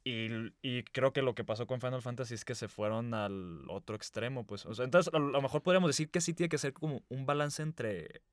Y, 0.03 0.29
y 0.63 0.83
creo 0.83 1.13
que 1.13 1.21
lo 1.21 1.35
que 1.35 1.43
pasó 1.43 1.67
con 1.67 1.79
Final 1.79 2.01
Fantasy 2.01 2.33
es 2.33 2.43
que 2.43 2.55
se 2.55 2.67
fueron 2.67 3.13
al 3.13 3.69
otro 3.69 3.95
extremo, 3.95 4.45
pues. 4.47 4.65
O 4.65 4.73
sea, 4.73 4.85
entonces 4.85 5.13
a 5.13 5.19
lo 5.19 5.41
mejor 5.41 5.61
podríamos 5.61 5.89
decir 5.89 6.09
que 6.09 6.21
sí 6.21 6.33
tiene 6.33 6.49
que 6.49 6.57
ser 6.57 6.73
como 6.73 7.03
un 7.09 7.27
balance 7.27 7.61
entre, 7.61 8.23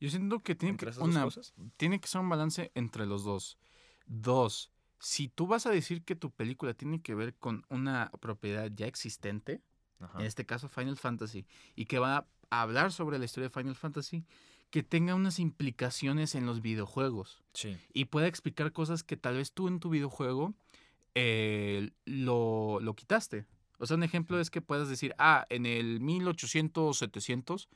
Yo 0.00 0.10
siento 0.10 0.38
que 0.40 0.54
tiene 0.54 0.76
que, 0.76 0.86
una, 1.00 1.24
cosas. 1.24 1.54
tiene 1.76 2.00
que 2.00 2.06
ser 2.06 2.20
un 2.20 2.28
balance 2.28 2.70
entre 2.76 3.04
los 3.04 3.24
dos. 3.24 3.58
Dos, 4.06 4.70
si 5.00 5.28
tú 5.28 5.48
vas 5.48 5.66
a 5.66 5.70
decir 5.70 6.04
que 6.04 6.14
tu 6.14 6.30
película 6.30 6.72
tiene 6.74 7.02
que 7.02 7.14
ver 7.16 7.34
con 7.34 7.64
una 7.68 8.10
propiedad 8.20 8.70
ya 8.72 8.86
existente, 8.86 9.60
Ajá. 9.98 10.20
en 10.20 10.26
este 10.26 10.46
caso 10.46 10.68
Final 10.68 10.96
Fantasy, 10.96 11.46
y 11.74 11.86
que 11.86 11.98
va 11.98 12.28
a 12.50 12.62
hablar 12.62 12.92
sobre 12.92 13.18
la 13.18 13.24
historia 13.24 13.48
de 13.48 13.54
Final 13.54 13.74
Fantasy, 13.76 14.24
que 14.70 14.82
tenga 14.82 15.14
unas 15.14 15.38
implicaciones 15.38 16.34
en 16.34 16.44
los 16.46 16.60
videojuegos 16.60 17.42
Sí. 17.54 17.76
y 17.94 18.06
pueda 18.06 18.26
explicar 18.26 18.72
cosas 18.72 19.02
que 19.02 19.16
tal 19.16 19.36
vez 19.36 19.52
tú 19.52 19.66
en 19.68 19.80
tu 19.80 19.88
videojuego 19.90 20.54
eh, 21.14 21.90
lo, 22.04 22.78
lo 22.80 22.94
quitaste. 22.94 23.46
O 23.78 23.86
sea, 23.86 23.96
un 23.96 24.02
ejemplo 24.02 24.40
es 24.40 24.50
que 24.50 24.60
puedas 24.60 24.88
decir, 24.88 25.14
ah, 25.18 25.46
en 25.50 25.64
el 25.66 26.00
1800, 26.00 26.96
700, 26.98 27.68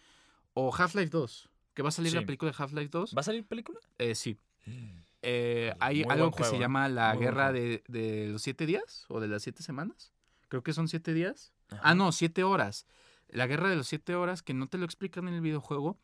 o 0.54 0.74
Half-Life 0.74 1.10
2, 1.10 1.48
que 1.74 1.82
va 1.82 1.88
a 1.88 1.92
salir 1.92 2.12
la 2.14 2.22
película 2.26 2.50
de 2.52 2.56
Half-Life 2.62 2.88
2. 2.90 3.14
¿Va 3.16 3.20
a 3.20 3.24
salir 3.24 3.44
película? 3.46 3.78
Eh, 3.98 4.14
sí. 4.14 4.36
Eh, 5.24 5.72
hay 5.78 6.02
Muy 6.02 6.12
algo 6.12 6.32
que 6.32 6.38
se 6.38 6.42
juego, 6.50 6.56
¿eh? 6.56 6.58
llama 6.58 6.88
la 6.88 7.14
Muy 7.14 7.22
guerra 7.22 7.52
de, 7.52 7.84
de 7.86 8.26
los 8.26 8.42
siete 8.42 8.66
días 8.66 9.04
o 9.08 9.20
de 9.20 9.28
las 9.28 9.44
siete 9.44 9.62
semanas. 9.62 10.12
Creo 10.48 10.64
que 10.64 10.72
son 10.72 10.88
siete 10.88 11.14
días. 11.14 11.52
Ajá. 11.70 11.80
Ah, 11.84 11.94
no, 11.94 12.10
siete 12.10 12.42
horas. 12.42 12.88
La 13.32 13.46
guerra 13.46 13.68
de 13.68 13.76
los 13.76 13.88
siete 13.88 14.14
horas 14.14 14.42
que 14.42 14.54
no 14.54 14.68
te 14.68 14.78
lo 14.78 14.84
explican 14.84 15.26
en 15.26 15.34
el 15.34 15.40
videojuego, 15.40 15.98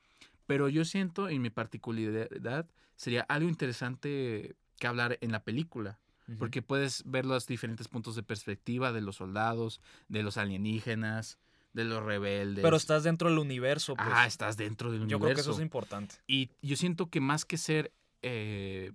pero 0.46 0.68
yo 0.68 0.84
siento, 0.84 1.28
en 1.28 1.42
mi 1.42 1.50
particularidad, 1.50 2.66
sería 2.96 3.22
algo 3.28 3.48
interesante 3.48 4.56
que 4.78 4.86
hablar 4.86 5.18
en 5.20 5.32
la 5.32 5.44
película. 5.44 5.98
Porque 6.38 6.60
puedes 6.60 7.04
ver 7.06 7.24
los 7.24 7.46
diferentes 7.46 7.88
puntos 7.88 8.14
de 8.14 8.22
perspectiva 8.22 8.92
de 8.92 9.00
los 9.00 9.16
soldados, 9.16 9.80
de 10.08 10.22
los 10.22 10.36
alienígenas, 10.36 11.38
de 11.72 11.84
los 11.84 12.02
rebeldes. 12.02 12.62
Pero 12.62 12.76
estás 12.76 13.02
dentro 13.02 13.30
del 13.30 13.38
universo, 13.38 13.96
pues. 13.96 14.08
Ah, 14.12 14.26
estás 14.26 14.58
dentro 14.58 14.90
del 14.90 15.00
Yo 15.00 15.04
universo. 15.16 15.24
creo 15.24 15.34
que 15.34 15.40
eso 15.40 15.52
es 15.52 15.60
importante. 15.60 16.16
Y 16.26 16.50
yo 16.60 16.76
siento 16.76 17.08
que 17.08 17.20
más 17.20 17.46
que 17.46 17.56
ser 17.56 17.92
eh, 18.20 18.92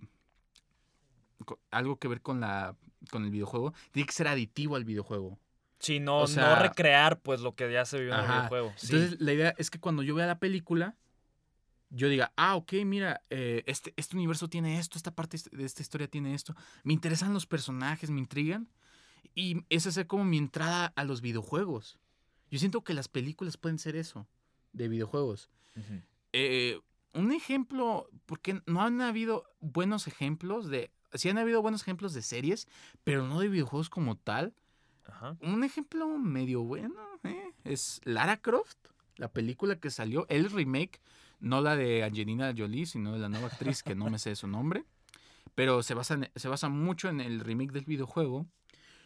algo 1.72 1.98
que 1.98 2.08
ver 2.08 2.22
con 2.22 2.40
la 2.40 2.76
con 3.10 3.26
el 3.26 3.32
videojuego, 3.32 3.74
tiene 3.92 4.08
que 4.08 4.14
ser 4.14 4.28
aditivo 4.28 4.76
al 4.76 4.86
videojuego. 4.86 5.38
Sí, 5.84 6.00
no, 6.00 6.20
O 6.22 6.28
sea- 6.28 6.56
no 6.56 6.62
recrear 6.62 7.20
pues 7.20 7.42
lo 7.42 7.54
que 7.56 7.72
ya 7.72 7.86
se 7.86 8.00
vivió 8.00 8.14
en 8.16 8.22
el 8.22 8.26
videojuego. 8.28 8.74
Sí. 8.78 8.88
Entonces, 8.96 9.20
la 9.22 9.34
idea 9.34 9.54
es 9.58 9.70
que 9.70 9.80
cuando 9.80 10.02
yo 10.02 10.16
vea 10.16 10.26
la 10.26 10.40
película, 10.40 10.96
yo 11.90 12.08
diga, 12.08 12.32
ah, 12.38 12.56
ok, 12.56 12.74
mira, 12.86 13.22
eh, 13.30 13.64
este, 13.68 13.94
este 13.98 14.16
universo 14.16 14.48
tiene 14.48 14.80
esto, 14.80 14.98
esta 14.98 15.12
parte 15.12 15.38
de 15.52 15.64
esta 15.66 15.82
historia 15.82 16.08
tiene 16.08 16.34
esto. 16.34 16.56
Me 16.84 16.94
interesan 16.94 17.34
los 17.34 17.46
personajes, 17.46 18.10
me 18.10 18.20
intrigan. 18.20 18.68
Y 19.36 19.64
esa 19.70 19.90
es 19.90 20.06
como 20.08 20.24
mi 20.24 20.38
entrada 20.38 20.94
a 20.96 21.04
los 21.04 21.22
videojuegos. 21.22 22.00
Yo 22.50 22.60
siento 22.60 22.84
que 22.84 22.94
las 22.94 23.08
películas 23.10 23.58
pueden 23.58 23.78
ser 23.78 23.96
eso, 23.96 24.28
de 24.72 24.88
videojuegos. 24.88 25.50
Ujú. 25.76 26.02
Eh, 26.34 26.80
un 27.14 27.32
ejemplo, 27.32 28.08
porque 28.26 28.62
no 28.66 28.82
han 28.82 29.02
habido 29.02 29.44
buenos 29.60 30.08
ejemplos 30.08 30.70
de. 30.70 30.92
Sí 31.14 31.30
han 31.30 31.38
habido 31.38 31.62
buenos 31.62 31.82
ejemplos 31.82 32.14
de 32.14 32.22
series, 32.24 32.68
pero 33.04 33.28
no 33.28 33.40
de 33.40 33.50
videojuegos 33.50 33.90
como 33.90 34.16
tal. 34.18 34.56
Ajá. 35.06 35.36
Un 35.42 35.64
ejemplo 35.64 36.08
medio 36.18 36.64
bueno 36.64 36.96
eh, 37.24 37.52
es 37.64 38.02
Lara 38.04 38.38
Croft, 38.38 38.78
la 39.18 39.28
película 39.32 39.76
que 39.80 39.90
salió, 39.90 40.26
el 40.30 40.50
remake, 40.50 41.02
no 41.40 41.62
la 41.62 41.76
de 41.76 42.04
Angelina 42.04 42.54
Jolie, 42.58 42.86
sino 42.86 43.14
de 43.14 43.20
la 43.20 43.30
nueva 43.30 43.48
actriz 43.48 43.84
que 43.84 43.96
no 43.96 44.10
me 44.10 44.18
sé 44.20 44.36
su 44.36 44.48
nombre, 44.48 44.86
pero 45.56 45.84
se 45.84 45.94
basa, 45.94 46.14
en- 46.16 46.30
se 46.36 46.48
basa 46.48 46.70
mucho 46.70 47.10
en 47.10 47.20
el 47.22 47.40
remake 47.42 47.72
del 47.74 47.86
videojuego. 47.86 48.48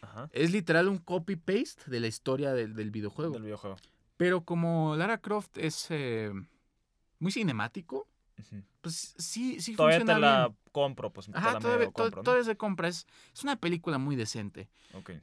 Ajá. 0.00 0.30
Es 0.32 0.52
literal 0.52 0.88
un 0.88 0.98
copy-paste 0.98 1.90
de 1.90 2.00
la 2.00 2.06
historia 2.06 2.52
del, 2.52 2.74
del 2.74 2.90
videojuego. 2.90 3.32
Del 3.34 3.42
videojuego. 3.42 3.76
Pero 4.16 4.42
como 4.44 4.94
Lara 4.96 5.18
Croft 5.18 5.58
es 5.58 5.86
eh, 5.90 6.32
muy 7.18 7.32
cinemático. 7.32 8.06
Pues 8.80 9.14
sí, 9.18 9.60
sí 9.60 9.74
Todavía 9.74 9.98
funciona 9.98 10.14
te 10.14 10.20
la 10.20 10.46
bien. 10.48 10.58
compro, 10.72 11.12
pues 11.12 11.28
Ajá, 11.32 11.54
la 11.54 11.58
todavía, 11.58 11.90
compro, 11.90 12.16
¿no? 12.18 12.22
todavía 12.22 12.44
se 12.44 12.56
compra. 12.56 12.88
Es, 12.88 13.06
es 13.34 13.42
una 13.42 13.56
película 13.56 13.98
muy 13.98 14.16
decente. 14.16 14.68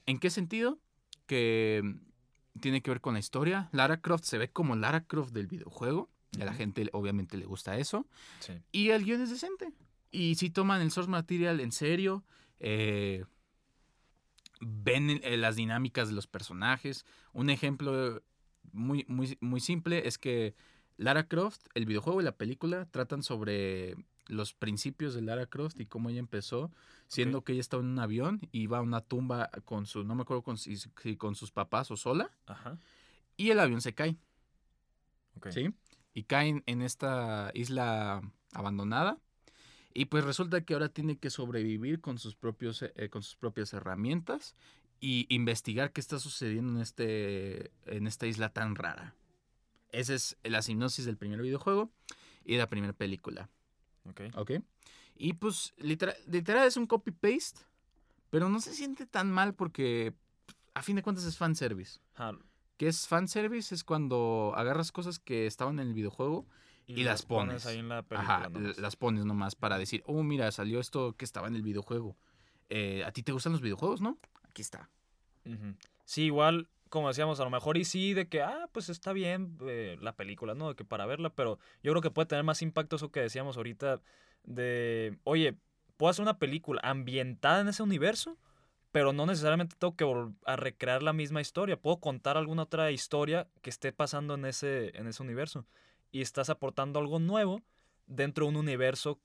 ¿En 0.05 0.19
qué 0.19 0.29
sentido? 0.29 0.79
Que 1.25 1.81
mm, 1.83 2.59
tiene 2.59 2.81
que 2.81 2.91
ver 2.91 3.01
con 3.01 3.13
la 3.13 3.19
historia. 3.19 3.69
Lara 3.71 4.01
Croft 4.01 4.25
se 4.25 4.37
ve 4.37 4.49
como 4.51 4.75
Lara 4.75 5.01
Croft 5.05 5.31
del 5.33 5.47
videojuego. 5.47 6.09
A 6.39 6.43
la 6.45 6.53
gente 6.53 6.89
obviamente 6.91 7.37
le 7.37 7.45
gusta 7.45 7.77
eso. 7.77 8.07
Sí. 8.39 8.53
Y 8.71 8.89
el 8.89 9.05
guion 9.05 9.21
es 9.21 9.29
decente. 9.29 9.71
Y 10.11 10.35
si 10.35 10.49
toman 10.49 10.81
el 10.81 10.91
source 10.91 11.09
material 11.09 11.59
en 11.61 11.71
serio, 11.71 12.25
eh, 12.59 13.23
ven 14.59 15.21
eh, 15.23 15.37
las 15.37 15.55
dinámicas 15.55 16.09
de 16.09 16.13
los 16.13 16.27
personajes. 16.27 17.05
Un 17.33 17.49
ejemplo 17.49 18.21
muy, 18.71 19.05
muy, 19.07 19.37
muy 19.41 19.59
simple 19.59 20.07
es 20.07 20.17
que 20.17 20.55
Lara 20.97 21.27
Croft, 21.27 21.61
el 21.73 21.85
videojuego 21.85 22.21
y 22.21 22.23
la 22.23 22.37
película 22.37 22.85
tratan 22.85 23.23
sobre 23.23 23.95
los 24.27 24.53
principios 24.53 25.13
de 25.13 25.21
Lara 25.21 25.45
Croft 25.45 25.79
y 25.79 25.85
cómo 25.85 26.09
ella 26.09 26.19
empezó, 26.19 26.71
siendo 27.07 27.43
que 27.43 27.53
ella 27.53 27.61
estaba 27.61 27.83
en 27.83 27.89
un 27.89 27.99
avión 27.99 28.39
y 28.51 28.61
iba 28.61 28.79
a 28.79 28.81
una 28.81 29.01
tumba 29.01 29.49
con 29.65 29.85
su, 29.85 30.03
no 30.03 30.15
me 30.15 30.23
acuerdo 30.23 30.41
con, 30.41 30.57
si, 30.57 30.77
si 30.77 31.15
con 31.17 31.35
sus 31.35 31.51
papás 31.51 31.91
o 31.91 31.97
sola, 31.97 32.31
Ajá. 32.47 32.79
y 33.37 33.51
el 33.51 33.59
avión 33.59 33.81
se 33.81 33.93
cae. 33.93 34.17
¿sí? 35.49 35.73
Y 36.13 36.23
caen 36.23 36.63
en 36.65 36.81
esta 36.81 37.51
isla 37.53 38.21
abandonada. 38.53 39.19
Y 39.93 40.05
pues 40.05 40.25
resulta 40.25 40.61
que 40.61 40.73
ahora 40.73 40.89
tiene 40.89 41.17
que 41.17 41.29
sobrevivir 41.29 42.01
con 42.01 42.17
sus, 42.17 42.35
propios, 42.35 42.81
eh, 42.81 43.09
con 43.09 43.23
sus 43.23 43.35
propias 43.37 43.73
herramientas 43.73 44.55
y 44.99 45.25
investigar 45.33 45.93
qué 45.93 46.01
está 46.01 46.19
sucediendo 46.19 46.73
en, 46.73 46.81
este, 46.81 47.71
en 47.85 48.07
esta 48.07 48.27
isla 48.27 48.49
tan 48.49 48.75
rara. 48.75 49.13
Esa 49.91 50.13
es 50.13 50.37
la 50.43 50.61
sinopsis 50.61 51.05
del 51.05 51.17
primer 51.17 51.41
videojuego 51.41 51.91
y 52.43 52.53
de 52.53 52.59
la 52.59 52.69
primera 52.69 52.93
película. 52.93 53.49
Ok. 54.09 54.21
¿Ok? 54.35 54.51
Y 55.15 55.33
pues 55.33 55.73
literal, 55.77 56.15
literal 56.27 56.67
es 56.67 56.77
un 56.77 56.85
copy-paste, 56.87 57.61
pero 58.29 58.49
no 58.49 58.59
se 58.59 58.73
siente 58.73 59.05
tan 59.05 59.31
mal 59.31 59.53
porque 59.55 60.13
a 60.73 60.81
fin 60.81 60.95
de 60.97 61.03
cuentas 61.03 61.23
es 61.25 61.37
fanservice. 61.37 61.99
Ajá, 62.15 62.37
¿Qué 62.77 62.87
es 62.89 63.07
fanservice? 63.07 63.73
Es 63.73 63.85
cuando 63.85 64.51
agarras 64.55 64.91
cosas 64.91 65.17
que 65.19 65.47
estaban 65.47 65.79
en 65.79 65.87
el 65.87 65.93
videojuego 65.93 66.45
Y 66.87 67.03
las 67.05 67.23
pones. 67.25 67.65
ahí 67.65 67.77
en 67.79 67.87
la 67.87 68.03
película. 68.03 68.35
Ajá, 68.35 68.49
nomás. 68.49 68.77
las 68.77 68.95
pones 68.97 69.23
nomás 69.23 69.55
para 69.55 69.77
decir, 69.77 70.03
oh, 70.05 70.21
mira, 70.23 70.51
salió 70.51 70.81
esto 70.81 71.13
que 71.15 71.23
estaba 71.23 71.47
en 71.47 71.55
el 71.55 71.61
videojuego. 71.61 72.17
Eh, 72.69 73.03
¿A 73.05 73.11
ti 73.13 73.23
te 73.23 73.31
gustan 73.31 73.53
los 73.53 73.61
videojuegos, 73.61 74.01
no? 74.01 74.17
Aquí 74.43 74.61
está. 74.61 74.89
Sí, 76.03 76.23
igual, 76.23 76.67
como 76.95 77.09
decíamos, 77.09 77.41
a 77.41 77.43
lo 77.43 77.49
mejor 77.49 77.75
y 77.75 77.83
sí, 77.83 78.13
de 78.13 78.29
que, 78.29 78.41
ah, 78.41 78.69
pues 78.71 78.87
está 78.87 79.11
bien 79.11 79.57
eh, 79.67 79.97
la 79.99 80.15
película, 80.15 80.55
¿no? 80.55 80.69
De 80.69 80.75
que 80.75 80.85
para 80.85 81.05
verla, 81.05 81.29
pero 81.29 81.59
yo 81.83 81.91
creo 81.91 82.01
que 82.01 82.09
puede 82.09 82.27
tener 82.27 82.45
más 82.45 82.61
impacto 82.61 82.95
eso 82.95 83.11
que 83.11 83.19
decíamos 83.19 83.57
ahorita 83.57 83.99
de, 84.45 85.19
oye, 85.25 85.57
puedo 85.97 86.09
hacer 86.09 86.23
una 86.23 86.39
película 86.39 86.79
ambientada 86.85 87.59
en 87.59 87.67
ese 87.67 87.83
universo, 87.83 88.37
pero 88.93 89.11
no 89.11 89.25
necesariamente 89.25 89.75
tengo 89.77 89.97
que 89.97 90.05
a 90.45 90.55
recrear 90.55 91.03
la 91.03 91.11
misma 91.11 91.41
historia. 91.41 91.75
Puedo 91.75 91.97
contar 91.97 92.37
alguna 92.37 92.63
otra 92.63 92.89
historia 92.91 93.49
que 93.61 93.71
esté 93.71 93.91
pasando 93.91 94.35
en 94.35 94.45
ese, 94.45 94.97
en 94.97 95.07
ese 95.07 95.21
universo. 95.21 95.65
Y 96.13 96.21
estás 96.21 96.49
aportando 96.49 96.99
algo 96.99 97.19
nuevo 97.19 97.61
dentro 98.07 98.45
de 98.45 98.51
un 98.51 98.55
universo 98.55 99.19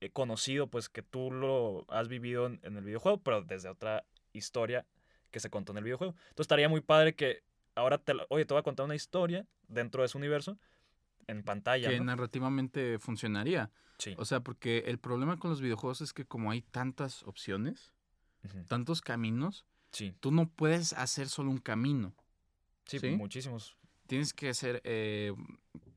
eh, 0.00 0.08
conocido, 0.08 0.68
pues 0.68 0.88
que 0.88 1.02
tú 1.02 1.30
lo 1.30 1.84
has 1.88 2.08
vivido 2.08 2.46
en 2.46 2.76
el 2.78 2.84
videojuego, 2.84 3.18
pero 3.18 3.42
desde 3.42 3.68
otra 3.68 4.06
historia 4.32 4.86
que 5.34 5.40
se 5.40 5.50
contó 5.50 5.72
en 5.72 5.78
el 5.78 5.84
videojuego. 5.84 6.12
Entonces 6.12 6.44
estaría 6.44 6.68
muy 6.68 6.80
padre 6.80 7.16
que 7.16 7.42
ahora 7.74 7.98
te, 7.98 8.12
oye, 8.28 8.44
te 8.44 8.54
voy 8.54 8.60
a 8.60 8.62
contar 8.62 8.84
una 8.86 8.94
historia 8.94 9.48
dentro 9.66 10.02
de 10.02 10.06
ese 10.06 10.16
universo 10.16 10.56
en 11.26 11.42
pantalla. 11.42 11.90
que 11.90 11.98
¿no? 11.98 12.04
narrativamente 12.04 13.00
funcionaría. 13.00 13.72
Sí. 13.98 14.14
O 14.16 14.24
sea, 14.24 14.40
porque 14.40 14.84
el 14.86 14.98
problema 15.00 15.36
con 15.36 15.50
los 15.50 15.60
videojuegos 15.60 16.00
es 16.02 16.12
que 16.12 16.24
como 16.24 16.52
hay 16.52 16.62
tantas 16.62 17.24
opciones, 17.24 17.92
tantos 18.68 19.00
caminos, 19.00 19.66
Sí, 19.90 20.14
tú 20.20 20.30
no 20.30 20.48
puedes 20.48 20.92
hacer 20.92 21.28
solo 21.28 21.50
un 21.50 21.58
camino. 21.58 22.14
sí, 22.86 23.00
¿Sí? 23.00 23.10
muchísimos. 23.10 23.76
Tienes 24.06 24.32
que 24.32 24.50
hacer... 24.50 24.80
eh, 24.84 25.32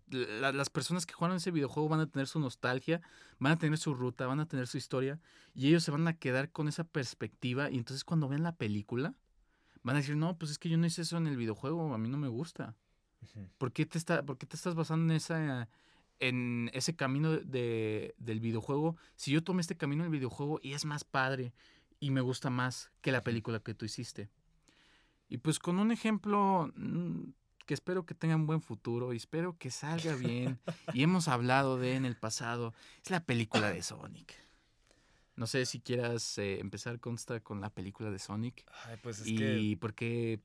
la- 0.09 0.51
las 0.53 0.69
personas 0.69 1.05
que 1.05 1.13
juegan 1.13 1.37
ese 1.37 1.51
videojuego 1.51 1.89
van 1.89 1.99
a 1.99 2.07
tener 2.09 2.27
su 2.27 2.39
nostalgia, 2.39 3.01
van 3.39 3.53
a 3.53 3.57
tener 3.59 3.77
su 3.77 3.93
ruta, 3.93 4.25
van 4.25 4.39
a 4.39 4.47
tener 4.47 4.65
su 4.65 4.77
historia, 4.77 5.19
y 5.53 5.67
ellos 5.67 5.83
se 5.83 5.91
van 5.91 6.07
a 6.07 6.13
quedar 6.17 6.49
con 6.51 6.67
esa 6.69 6.85
perspectiva, 6.85 7.69
y 7.69 7.77
entonces 7.77 8.03
cuando 8.03 8.27
ven 8.29 8.41
la 8.43 8.55
película, 8.55 9.15
van 9.87 9.95
a 9.95 9.99
decir, 9.99 10.17
no, 10.17 10.37
pues 10.37 10.51
es 10.51 10.59
que 10.59 10.67
yo 10.67 10.77
no 10.77 10.85
hice 10.85 11.01
eso 11.01 11.15
en 11.15 11.27
el 11.27 11.37
videojuego, 11.37 11.93
a 11.93 11.97
mí 11.97 12.09
no 12.09 12.17
me 12.17 12.27
gusta. 12.27 12.75
¿Por 13.57 13.71
qué 13.71 13.85
te, 13.85 13.97
está, 13.97 14.23
por 14.23 14.37
qué 14.37 14.45
te 14.45 14.57
estás 14.57 14.75
basando 14.75 15.05
en, 15.05 15.17
esa, 15.17 15.69
en 16.19 16.69
ese 16.73 16.93
camino 16.95 17.31
de, 17.31 18.13
del 18.17 18.41
videojuego? 18.41 18.97
Si 19.15 19.31
yo 19.31 19.43
tomé 19.43 19.61
este 19.61 19.77
camino 19.77 20.03
del 20.03 20.11
videojuego 20.11 20.59
y 20.61 20.73
es 20.73 20.83
más 20.83 21.05
padre 21.05 21.53
y 22.01 22.11
me 22.11 22.19
gusta 22.19 22.49
más 22.49 22.91
que 23.01 23.13
la 23.13 23.23
película 23.23 23.59
que 23.61 23.73
tú 23.73 23.85
hiciste. 23.85 24.29
Y 25.29 25.37
pues 25.37 25.57
con 25.57 25.79
un 25.79 25.91
ejemplo 25.91 26.69
mm, 26.75 27.29
que 27.65 27.73
espero 27.73 28.05
que 28.05 28.13
tenga 28.13 28.35
un 28.35 28.45
buen 28.45 28.61
futuro 28.61 29.13
y 29.13 29.17
espero 29.17 29.57
que 29.57 29.71
salga 29.71 30.15
bien. 30.15 30.59
y 30.93 31.03
hemos 31.03 31.29
hablado 31.29 31.77
de 31.77 31.95
en 31.95 32.05
el 32.05 32.17
pasado. 32.17 32.73
Es 33.03 33.09
la 33.09 33.21
película 33.21 33.71
de 33.71 33.83
Sonic. 33.83 34.46
No 35.37 35.45
sé 35.45 35.65
si 35.67 35.79
quieras 35.79 36.39
eh, 36.39 36.59
empezar 36.59 36.99
consta 36.99 37.39
con 37.39 37.61
la 37.61 37.69
película 37.69 38.09
de 38.09 38.17
Sonic 38.17 38.65
Ay, 38.85 38.97
pues 39.03 39.19
es 39.19 39.27
y 39.27 39.37
que 39.37 39.77
por 39.79 39.93
qué 39.93 40.41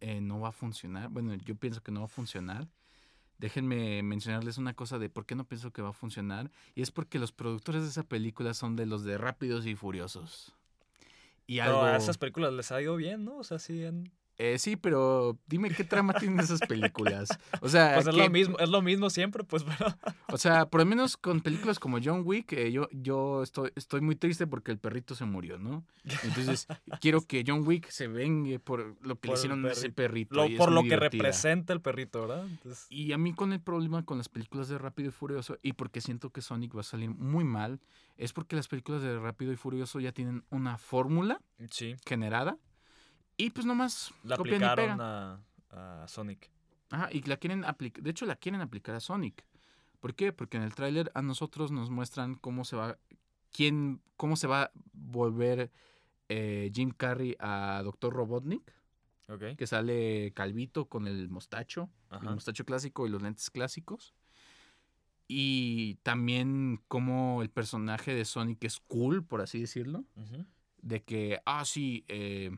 eh, 0.00 0.20
no 0.20 0.40
va 0.40 0.50
a 0.50 0.52
funcionar. 0.52 1.08
Bueno, 1.08 1.34
yo 1.34 1.54
pienso 1.56 1.82
que 1.82 1.90
no 1.90 2.00
va 2.00 2.06
a 2.06 2.10
funcionar. 2.10 2.68
Déjenme 3.38 4.02
mencionarles 4.02 4.58
una 4.58 4.74
cosa 4.74 4.98
de 4.98 5.08
por 5.08 5.24
qué 5.24 5.34
no 5.34 5.48
pienso 5.48 5.72
que 5.72 5.80
va 5.80 5.88
a 5.88 5.94
funcionar. 5.94 6.50
Y 6.74 6.82
es 6.82 6.90
porque 6.90 7.18
los 7.18 7.32
productores 7.32 7.82
de 7.82 7.88
esa 7.88 8.02
película 8.02 8.52
son 8.52 8.76
de 8.76 8.84
los 8.84 9.04
de 9.04 9.16
Rápidos 9.16 9.64
y 9.64 9.74
Furiosos. 9.74 10.54
Y 11.46 11.58
pero 11.58 11.80
algo... 11.80 11.82
a 11.84 11.96
esas 11.96 12.18
películas 12.18 12.52
les 12.52 12.70
ha 12.70 12.82
ido 12.82 12.94
bien, 12.96 13.24
¿no? 13.24 13.38
O 13.38 13.44
sea, 13.44 13.58
sí, 13.58 13.82
Eh, 14.40 14.56
sí, 14.58 14.76
pero 14.76 15.36
dime 15.48 15.68
qué 15.70 15.82
trama 15.82 16.14
tienen 16.14 16.38
esas 16.38 16.60
películas. 16.60 17.28
O 17.60 17.68
sea, 17.68 17.94
pues 17.94 18.06
es 18.06 18.14
¿qué- 18.14 18.20
lo 18.22 18.30
mismo, 18.30 18.56
es 18.60 18.68
lo 18.68 18.82
mismo 18.82 19.10
siempre, 19.10 19.42
pues, 19.42 19.64
pero 19.64 19.92
o 20.28 20.38
sea, 20.38 20.66
por 20.66 20.80
lo 20.80 20.86
menos 20.86 21.16
con 21.16 21.40
películas 21.40 21.80
como 21.80 21.98
John 22.02 22.22
Wick, 22.24 22.52
eh, 22.52 22.70
yo, 22.70 22.88
yo 22.92 23.42
estoy, 23.42 23.72
estoy 23.74 24.00
muy 24.00 24.14
triste 24.14 24.46
porque 24.46 24.70
el 24.70 24.78
perrito 24.78 25.16
se 25.16 25.24
murió, 25.24 25.58
¿no? 25.58 25.84
Entonces, 26.22 26.66
quiero 27.00 27.20
que 27.22 27.42
John 27.44 27.66
Wick 27.66 27.88
se 27.90 28.06
vengue 28.06 28.60
por 28.60 28.94
lo 29.04 29.16
que 29.18 29.26
Por 29.28 29.30
le 29.30 29.34
hicieron 29.40 29.66
a 29.66 29.72
ese 29.72 29.90
perrito. 29.90 30.36
lo- 30.36 30.46
y 30.46 30.52
es 30.52 30.58
por 30.58 30.70
lo 30.70 30.82
que 30.82 30.90
divertida. 30.90 31.10
representa 31.24 31.72
el 31.72 31.80
perrito, 31.80 32.20
¿verdad? 32.20 32.46
Entonces, 32.46 32.86
Y 32.90 33.12
a 33.12 33.18
mí 33.18 33.32
con 33.34 33.52
el 33.52 33.60
problema 33.60 34.04
con 34.04 34.18
las 34.18 34.28
películas 34.28 34.68
de 34.68 34.78
Rápido 34.78 35.08
y 35.08 35.12
Furioso 35.12 35.58
y 35.62 35.72
porque 35.72 36.00
siento 36.00 36.30
que 36.30 36.42
Sonic 36.42 36.76
va 36.76 36.80
a 36.82 36.84
salir 36.84 37.10
muy 37.10 37.42
mal, 37.42 37.80
es 38.16 38.32
porque 38.32 38.54
las 38.54 38.68
películas 38.68 39.02
de 39.02 39.18
Rápido 39.18 39.52
y 39.52 39.56
Furioso 39.56 39.98
ya 39.98 40.12
tienen 40.12 40.44
una 40.50 40.78
fórmula 40.78 41.40
sí, 41.70 41.96
generada 42.06 42.56
y 43.38 43.48
pues 43.50 43.64
nomás 43.64 44.12
la 44.22 44.36
copian 44.36 44.60
y 44.60 44.64
aplicaron 44.66 44.98
pegan. 44.98 45.00
a, 45.70 46.02
a 46.02 46.08
Sonic. 46.08 46.50
Ajá, 46.90 47.08
y 47.10 47.22
la 47.22 47.38
quieren 47.38 47.64
aplicar, 47.64 48.02
de 48.04 48.10
hecho 48.10 48.26
la 48.26 48.36
quieren 48.36 48.60
aplicar 48.60 48.94
a 48.94 49.00
Sonic. 49.00 49.44
¿Por 50.00 50.14
qué? 50.14 50.32
Porque 50.32 50.58
en 50.58 50.62
el 50.62 50.74
tráiler 50.74 51.10
a 51.14 51.22
nosotros 51.22 51.70
nos 51.72 51.88
muestran 51.90 52.34
cómo 52.34 52.64
se 52.66 52.76
va, 52.76 52.98
quién, 53.50 54.02
cómo 54.16 54.36
se 54.36 54.46
va 54.46 54.64
a 54.64 54.70
volver 54.92 55.70
eh, 56.28 56.70
Jim 56.74 56.90
Carrey 56.90 57.34
a 57.40 57.80
Dr. 57.82 58.12
Robotnik, 58.12 58.72
Ok. 59.28 59.56
que 59.56 59.66
sale 59.66 60.32
calvito 60.34 60.88
con 60.88 61.06
el 61.06 61.28
mostacho, 61.28 61.90
el 62.10 62.16
Ajá. 62.18 62.30
mostacho 62.34 62.64
clásico 62.64 63.06
y 63.06 63.10
los 63.10 63.20
lentes 63.22 63.50
clásicos. 63.50 64.14
Y 65.26 65.96
también 66.02 66.80
cómo 66.88 67.42
el 67.42 67.50
personaje 67.50 68.14
de 68.14 68.24
Sonic 68.24 68.64
es 68.64 68.80
cool, 68.80 69.22
por 69.24 69.42
así 69.42 69.60
decirlo. 69.60 70.04
Ujú. 70.16 70.46
De 70.80 71.02
que, 71.02 71.40
ah, 71.44 71.64
sí, 71.66 72.04
eh, 72.08 72.56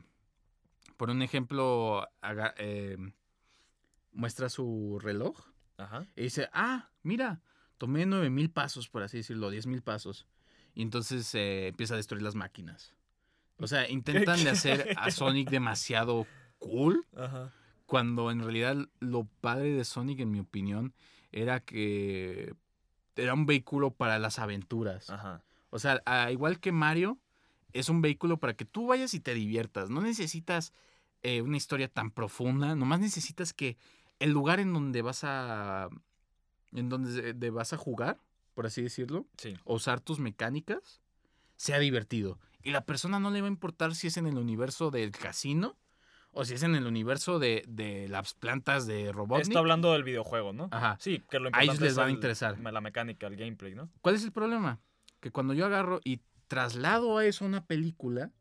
por 1.01 1.09
un 1.09 1.23
ejemplo, 1.23 2.07
haga- 2.21 2.53
eh, 2.59 2.95
muestra 4.11 4.49
su 4.49 4.99
reloj 5.01 5.35
Ajá. 5.77 6.05
y 6.15 6.21
dice, 6.21 6.47
ah, 6.53 6.89
mira, 7.01 7.41
tomé 7.79 8.05
9000 8.05 8.51
pasos, 8.51 8.87
por 8.87 9.01
así 9.01 9.17
decirlo, 9.17 9.49
10000 9.49 9.81
pasos. 9.81 10.27
Y 10.75 10.83
entonces 10.83 11.33
eh, 11.33 11.69
empieza 11.69 11.95
a 11.95 11.97
destruir 11.97 12.21
las 12.21 12.35
máquinas. 12.35 12.93
O 13.57 13.65
sea, 13.65 13.89
intentan 13.89 14.43
de 14.43 14.51
hacer 14.51 14.93
a 14.95 15.09
Sonic 15.11 15.49
demasiado 15.49 16.27
cool 16.59 17.07
Ajá. 17.17 17.51
cuando 17.87 18.29
en 18.29 18.41
realidad 18.43 18.77
lo 18.99 19.23
padre 19.23 19.73
de 19.73 19.83
Sonic, 19.85 20.19
en 20.19 20.29
mi 20.29 20.39
opinión, 20.39 20.93
era 21.31 21.61
que 21.61 22.53
era 23.15 23.33
un 23.33 23.47
vehículo 23.47 23.89
para 23.89 24.19
las 24.19 24.37
aventuras. 24.37 25.09
Ajá. 25.09 25.41
O 25.71 25.79
sea, 25.79 25.99
a- 26.05 26.31
igual 26.31 26.59
que 26.59 26.71
Mario, 26.71 27.17
es 27.73 27.89
un 27.89 28.03
vehículo 28.03 28.37
para 28.37 28.53
que 28.53 28.65
tú 28.65 28.85
vayas 28.85 29.15
y 29.15 29.19
te 29.19 29.33
diviertas. 29.33 29.89
No 29.89 30.01
necesitas 30.01 30.73
eh, 31.23 31.41
una 31.41 31.57
historia 31.57 31.87
tan 31.87 32.11
profunda, 32.11 32.75
nomás 32.75 32.99
necesitas 32.99 33.53
que 33.53 33.77
el 34.19 34.31
lugar 34.31 34.59
en 34.59 34.73
donde 34.73 35.01
vas 35.01 35.23
a. 35.23 35.89
en 36.73 36.87
donde 36.89 37.33
de- 37.33 37.49
vas 37.49 37.73
a 37.73 37.77
jugar, 37.77 38.17
por 38.53 38.65
así 38.65 38.81
decirlo, 38.81 39.27
Sí. 39.37 39.53
o 39.65 39.75
usar 39.75 39.99
tus 39.99 40.19
mecánicas, 40.19 41.01
sea 41.57 41.79
divertido. 41.79 42.39
Y 42.63 42.71
la 42.71 42.85
persona 42.85 43.19
no 43.19 43.29
le 43.31 43.41
va 43.41 43.47
a 43.47 43.51
importar 43.51 43.93
si 43.95 44.07
es 44.07 44.17
en 44.17 44.25
el 44.27 44.37
universo 44.37 44.89
del 44.91 45.11
casino 45.11 45.75
o 46.31 46.45
si 46.45 46.53
es 46.53 46.63
en 46.63 46.75
el 46.75 46.87
universo 46.87 47.39
de, 47.39 47.63
de 47.67 48.07
las 48.07 48.33
plantas 48.35 48.87
de 48.87 49.11
Robotnik. 49.11 49.47
Está 49.49 49.59
hablando 49.59 49.91
del 49.91 50.03
videojuego, 50.03 50.53
¿no? 50.53 50.69
Ajá. 50.71 50.95
Sí, 51.01 51.21
que 51.29 51.39
lo 51.39 51.49
A 51.51 51.61
ellos 51.63 51.75
importante 51.75 51.83
les 51.83 51.91
es 51.93 51.99
va 51.99 52.05
a 52.05 52.09
interesar. 52.11 52.57
La 52.59 52.79
mecánica, 52.81 53.27
el 53.27 53.35
gameplay, 53.35 53.75
¿no? 53.75 53.89
¿Cuál 54.01 54.15
es 54.15 54.23
el 54.23 54.31
problema? 54.31 54.79
Que 55.19 55.31
cuando 55.31 55.53
yo 55.53 55.65
agarro 55.65 55.99
y 56.05 56.21
traslado 56.47 57.17
a 57.17 57.25
eso 57.25 57.43
a 57.43 57.47
una 57.49 57.65
película, 57.65 58.31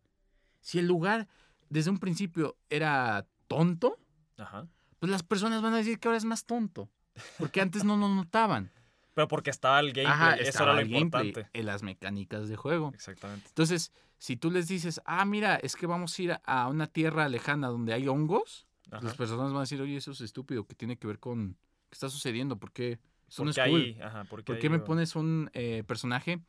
si 0.61 0.79
el 0.79 0.87
lugar 0.87 1.27
desde 1.71 1.91
un 1.91 1.99
principio 1.99 2.57
era 2.69 3.27
tonto, 3.49 3.99
Ajá. 4.37 4.67
pues 4.99 5.11
las 5.11 5.23
personas 5.23 5.63
van 5.63 5.73
a 5.73 5.79
decir 5.79 5.99
que 5.99 6.09
ahora 6.09 6.19
es 6.19 6.25
más 6.27 6.45
tonto. 6.45 6.91
Porque 7.39 7.61
antes 7.61 7.85
no 7.85 7.97
lo 7.97 8.09
notaban. 8.09 8.71
Pero 9.15 9.27
porque 9.29 9.51
estaba 9.51 9.81
el 9.81 9.89
gameplay, 9.93 10.07
Ajá, 10.07 10.35
eso 10.35 10.49
estaba 10.51 10.71
era 10.73 10.75
lo 10.75 10.81
el 10.81 10.89
gameplay 10.93 11.29
importante. 11.29 11.59
en 11.59 11.67
las 11.67 11.83
mecánicas 11.83 12.49
de 12.49 12.57
juego. 12.57 12.93
Exactamente. 12.95 13.49
Entonces, 13.49 13.93
si 14.19 14.37
tú 14.37 14.51
les 14.51 14.69
dices, 14.69 15.01
ah, 15.05 15.25
mira, 15.25 15.57
es 15.57 15.75
que 15.75 15.87
vamos 15.87 16.17
a 16.19 16.23
ir 16.23 16.41
a 16.45 16.69
una 16.69 16.87
tierra 16.87 17.29
lejana 17.29 17.67
donde 17.69 17.93
hay 17.93 18.07
hongos, 18.07 18.67
Ajá. 18.91 19.03
las 19.05 19.17
personas 19.17 19.49
van 19.49 19.57
a 19.59 19.61
decir, 19.61 19.81
oye, 19.81 19.97
eso 19.97 20.13
es 20.13 20.21
estúpido, 20.21 20.65
¿qué 20.67 20.75
tiene 20.75 20.97
que 20.97 21.07
ver 21.07 21.19
con 21.19 21.57
qué 21.89 21.95
está 21.95 22.09
sucediendo? 22.09 22.57
¿Por 22.57 22.73
qué? 22.73 22.99
Eso 23.29 23.45
no 23.45 23.51
es 23.51 23.57
Porque 23.57 23.71
cool. 23.71 23.81
ahí, 23.83 23.99
ajá, 24.01 24.25
porque 24.25 24.45
¿Por 24.47 24.57
ahí 24.57 24.63
qué 24.63 24.71
me 24.71 24.79
pones 24.79 25.17
un 25.17 25.51
eh, 25.55 25.83
personaje 25.87 26.41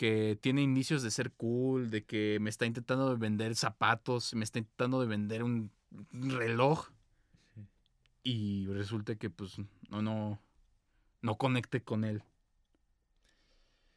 que 0.00 0.38
tiene 0.40 0.62
indicios 0.62 1.02
de 1.02 1.10
ser 1.10 1.30
cool, 1.32 1.90
de 1.90 2.04
que 2.06 2.38
me 2.40 2.48
está 2.48 2.64
intentando 2.64 3.10
de 3.10 3.16
vender 3.16 3.54
zapatos, 3.54 4.32
me 4.34 4.44
está 4.44 4.58
intentando 4.58 4.98
de 4.98 5.06
vender 5.06 5.42
un 5.42 5.70
reloj 6.10 6.88
y 8.22 8.64
resulta 8.68 9.16
que 9.16 9.28
pues 9.28 9.58
no 9.90 10.00
no 10.00 10.40
no 11.20 11.34
conecte 11.36 11.82
con 11.82 12.04
él? 12.04 12.22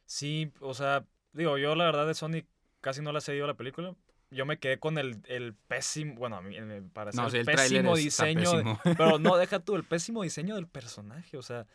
Sí, 0.04 0.52
o 0.60 0.74
sea, 0.74 1.06
digo, 1.32 1.56
yo 1.56 1.74
la 1.74 1.86
verdad 1.86 2.06
de 2.06 2.12
Sonic 2.12 2.46
casi 2.82 3.00
no 3.00 3.10
la 3.10 3.20
he 3.20 3.22
seguido 3.22 3.46
la 3.46 3.54
película. 3.54 3.94
Yo 4.30 4.44
me 4.44 4.58
quedé 4.58 4.78
con 4.78 4.98
el, 4.98 5.22
el 5.26 5.54
pésimo, 5.54 6.16
bueno, 6.16 6.36
a 6.36 6.42
mí 6.42 6.60
me 6.60 6.82
parece 6.82 7.16
No, 7.16 7.26
el 7.26 7.30
sí, 7.30 7.38
el 7.38 7.44
tráiler 7.46 7.82
pésimo 7.82 7.96
diseño. 7.96 8.52
de- 8.58 8.76
pero 8.98 9.18
no, 9.18 9.38
deja 9.38 9.60
tú, 9.60 9.74
el 9.74 9.84
pésimo 9.84 10.22
diseño 10.22 10.54
del 10.56 10.66
personaje, 10.66 11.38
o 11.38 11.42
sea, 11.42 11.66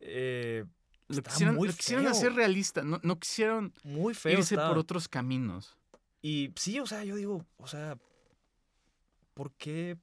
eh, 0.00 0.64
Lo 1.08 1.22
quisieron, 1.22 1.54
muy 1.56 1.68
lo 1.68 1.74
quisieron 1.74 2.04
feo. 2.04 2.12
hacer 2.12 2.32
realista, 2.34 2.82
no, 2.82 2.98
no 3.02 3.18
quisieron 3.18 3.72
muy 3.84 4.12
feo. 4.14 4.38
irse 4.38 4.56
por 4.56 4.76
otros 4.78 5.08
caminos. 5.08 5.76
Y 6.22 6.52
sí, 6.56 6.80
o 6.80 6.86
sea, 6.86 7.04
yo 7.04 7.14
digo, 7.16 7.44
o 7.58 7.66
sea, 7.68 7.96
¿por 9.34 9.52
qué, 9.52 9.96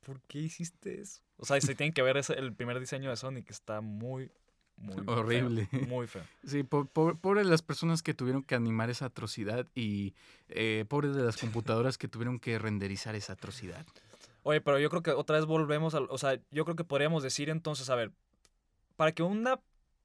por 0.00 0.20
qué 0.22 0.38
hiciste 0.38 1.00
eso? 1.00 1.20
O 1.36 1.44
sea, 1.44 1.60
se 1.60 1.74
tienen 1.74 1.92
que 1.92 2.02
ver 2.02 2.16
ese- 2.16 2.34
el 2.38 2.54
primer 2.54 2.78
diseño 2.80 3.10
de 3.10 3.16
Sonic, 3.16 3.50
está 3.50 3.80
muy, 3.80 4.30
muy 4.76 4.94
feo, 5.04 5.04
Horrible. 5.16 5.68
muy 5.88 6.06
feo. 6.06 6.22
Sí, 6.44 6.62
po- 6.62 6.86
po- 6.86 7.16
pobre 7.16 7.42
de 7.44 7.50
las 7.50 7.62
personas 7.62 8.02
que 8.02 8.14
tuvieron 8.14 8.42
que 8.42 8.54
animar 8.54 8.90
esa 8.90 9.06
atrocidad 9.06 9.66
y 9.74 10.14
eh, 10.48 10.84
pobre 10.88 11.08
de 11.08 11.22
las 11.22 11.36
computadoras 11.36 11.98
que 11.98 12.08
tuvieron 12.08 12.38
que 12.38 12.58
renderizar 12.58 13.14
esa 13.14 13.34
atrocidad. 13.34 13.84
Oye, 14.42 14.60
pero 14.62 14.78
yo 14.78 14.88
creo 14.88 15.02
que 15.02 15.10
otra 15.10 15.36
vez 15.36 15.44
volvemos 15.44 15.94
al, 15.94 16.06
o 16.08 16.16
sea, 16.16 16.40
yo 16.50 16.64
creo 16.64 16.76
que 16.76 16.84
podríamos 16.84 17.22
decir 17.22 17.50
entonces, 17.50 17.90
a 17.90 17.94
ver, 17.94 18.10
para 18.96 19.12
que 19.12 19.22
una, 19.22 19.60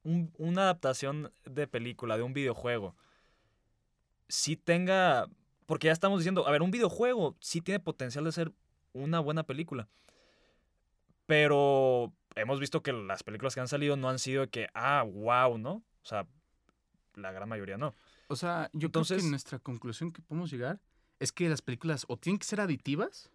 un- 0.06 0.32
una 0.38 0.62
adaptación 0.62 1.34
de 1.44 1.68
película, 1.68 2.16
de 2.16 2.24
un 2.24 2.32
videojuego, 2.34 2.96
sí 4.30 4.56
tenga, 4.56 5.28
porque 5.66 5.88
ya 5.88 5.92
estamos 5.94 6.20
diciendo, 6.20 6.48
a 6.48 6.52
ver, 6.52 6.62
un 6.62 6.72
videojuego 6.72 7.36
sí 7.42 7.60
tiene 7.60 7.80
potencial 7.82 8.24
de 8.24 8.32
ser 8.32 8.54
una 8.94 9.20
buena 9.20 9.44
película, 9.44 9.90
pero 11.26 12.14
hemos 12.36 12.60
visto 12.60 12.82
que 12.84 12.94
las 12.94 13.24
películas 13.24 13.56
que 13.56 13.62
han 13.62 13.68
salido 13.68 13.96
no 13.98 14.10
han 14.10 14.20
sido 14.20 14.42
de 14.42 14.48
que, 14.50 14.68
ah, 14.74 15.04
wow, 15.04 15.58
¿no? 15.58 15.74
O 15.74 16.06
sea, 16.06 16.28
la 17.16 17.32
gran 17.32 17.50
mayoría 17.50 17.78
no. 17.78 17.94
O 18.28 18.36
sea, 18.36 18.70
yo 18.74 18.80
creo 18.92 19.02
Entonces- 19.02 19.24
que 19.24 19.30
nuestra 19.30 19.60
conclusión 19.60 20.12
que 20.12 20.22
podemos 20.22 20.52
llegar 20.52 20.80
es 21.20 21.32
que 21.32 21.50
las 21.50 21.62
películas 21.62 22.06
o 22.08 22.18
tienen 22.18 22.40
que 22.40 22.46
ser 22.46 22.62
aditivas, 22.62 23.32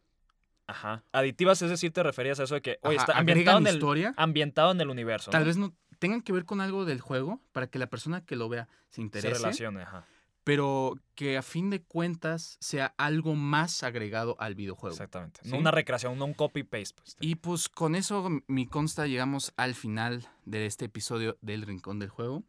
Ajá. 0.66 1.02
Aditivas, 1.11 1.61
es 1.62 1.70
decir, 1.70 1.92
te 1.92 2.00
referías 2.00 2.38
a 2.38 2.44
eso 2.44 2.54
de 2.54 2.62
que, 2.62 2.78
oye, 2.83 2.94
ajá, 2.96 3.06
está 3.06 3.18
ambientado 3.18 3.59
en, 3.59 3.66
el, 3.66 3.74
historia, 3.74 4.14
ambientado 4.16 4.70
en 4.70 4.80
el 4.80 4.88
universo. 4.88 5.33
tal 5.33 5.40
¿no? 5.42 5.46
vez 5.46 5.56
no 5.56 5.74
tengan 6.00 6.22
que 6.22 6.32
ver 6.32 6.44
con 6.44 6.60
algo 6.60 6.84
del 6.84 7.00
juego 7.00 7.40
para 7.52 7.68
que 7.68 7.78
la 7.78 7.88
persona 7.88 8.24
que 8.24 8.34
lo 8.34 8.48
vea 8.48 8.68
se 8.88 8.96
se 8.96 9.02
interese, 9.02 9.34
relacione, 9.34 9.82
ajá. 9.82 10.06
pero 10.42 10.98
que 11.14 11.36
a 11.36 11.42
fin 11.42 11.70
de 11.70 11.82
cuentas 11.82 12.56
sea 12.58 12.94
algo 12.96 13.36
más 13.36 13.84
agregado 13.84 14.34
al 14.40 14.56
videojuego. 14.56 14.94
Exactamente. 14.94 15.40
¿Sí? 15.44 15.50
No 15.50 15.58
una 15.58 15.70
recreación, 15.70 16.18
no 16.18 16.24
un 16.24 16.34
copy-paste. 16.34 16.94
Pues. 16.96 17.16
Y 17.20 17.36
pues 17.36 17.68
con 17.68 17.94
eso, 17.94 18.28
mi 18.48 18.66
consta, 18.66 19.06
llegamos 19.06 19.52
al 19.56 19.74
final 19.74 20.28
de 20.46 20.66
este 20.66 20.86
episodio 20.86 21.38
del 21.42 21.62
Rincón 21.62 22.00
del 22.00 22.08
Juego. 22.08 22.42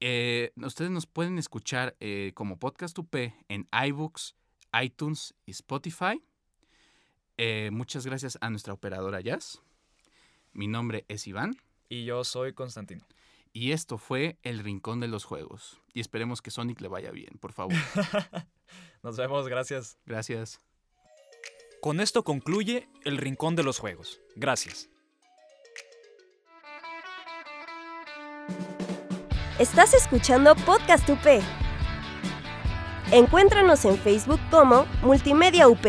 Eh, 0.00 0.52
ustedes 0.56 0.90
nos 0.90 1.06
pueden 1.06 1.38
escuchar 1.38 1.96
eh, 2.00 2.30
como 2.34 2.58
Podcast 2.58 2.96
UP 2.98 3.14
en 3.48 3.68
iBooks, 3.72 4.36
iTunes 4.80 5.34
y 5.46 5.50
Spotify. 5.50 6.22
Eh, 7.38 7.70
muchas 7.72 8.06
gracias 8.06 8.38
a 8.40 8.50
nuestra 8.50 8.72
operadora 8.72 9.20
Jazz. 9.20 9.60
Mi 10.52 10.68
nombre 10.68 11.04
es 11.08 11.26
Iván 11.26 11.56
Y 11.88 12.04
yo 12.04 12.24
soy 12.24 12.52
Constantino. 12.52 13.04
y 13.52 13.72
esto 13.72 13.96
fue 13.96 14.38
El 14.42 14.58
Rincón 14.58 15.00
de 15.00 15.08
los 15.08 15.24
Juegos. 15.24 15.80
Y 15.94 16.00
esperemos 16.00 16.42
que 16.42 16.50
Sonic 16.50 16.80
le 16.82 16.88
vaya 16.88 17.10
bien, 17.10 17.38
por 17.40 17.52
favor. 17.52 17.72
Nos 19.02 19.16
vemos, 19.16 19.48
gracias. 19.48 19.98
Gracias. 20.04 20.60
Con 21.80 22.00
esto 22.00 22.22
concluye 22.22 22.88
el 23.04 23.16
Rincón 23.16 23.56
de 23.56 23.62
los 23.62 23.78
Juegos. 23.78 24.20
Gracias. 24.34 24.90
Estás 29.58 29.94
escuchando 29.94 30.54
Podcast 30.54 31.08
UP. 31.08 31.26
Encuéntranos 33.10 33.84
en 33.86 33.96
Facebook 33.96 34.40
como 34.50 34.84
Multimedia 35.02 35.68
UP. 35.68 35.86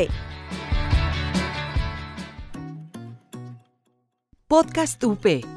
Podcast 4.47 5.03
UP 5.03 5.56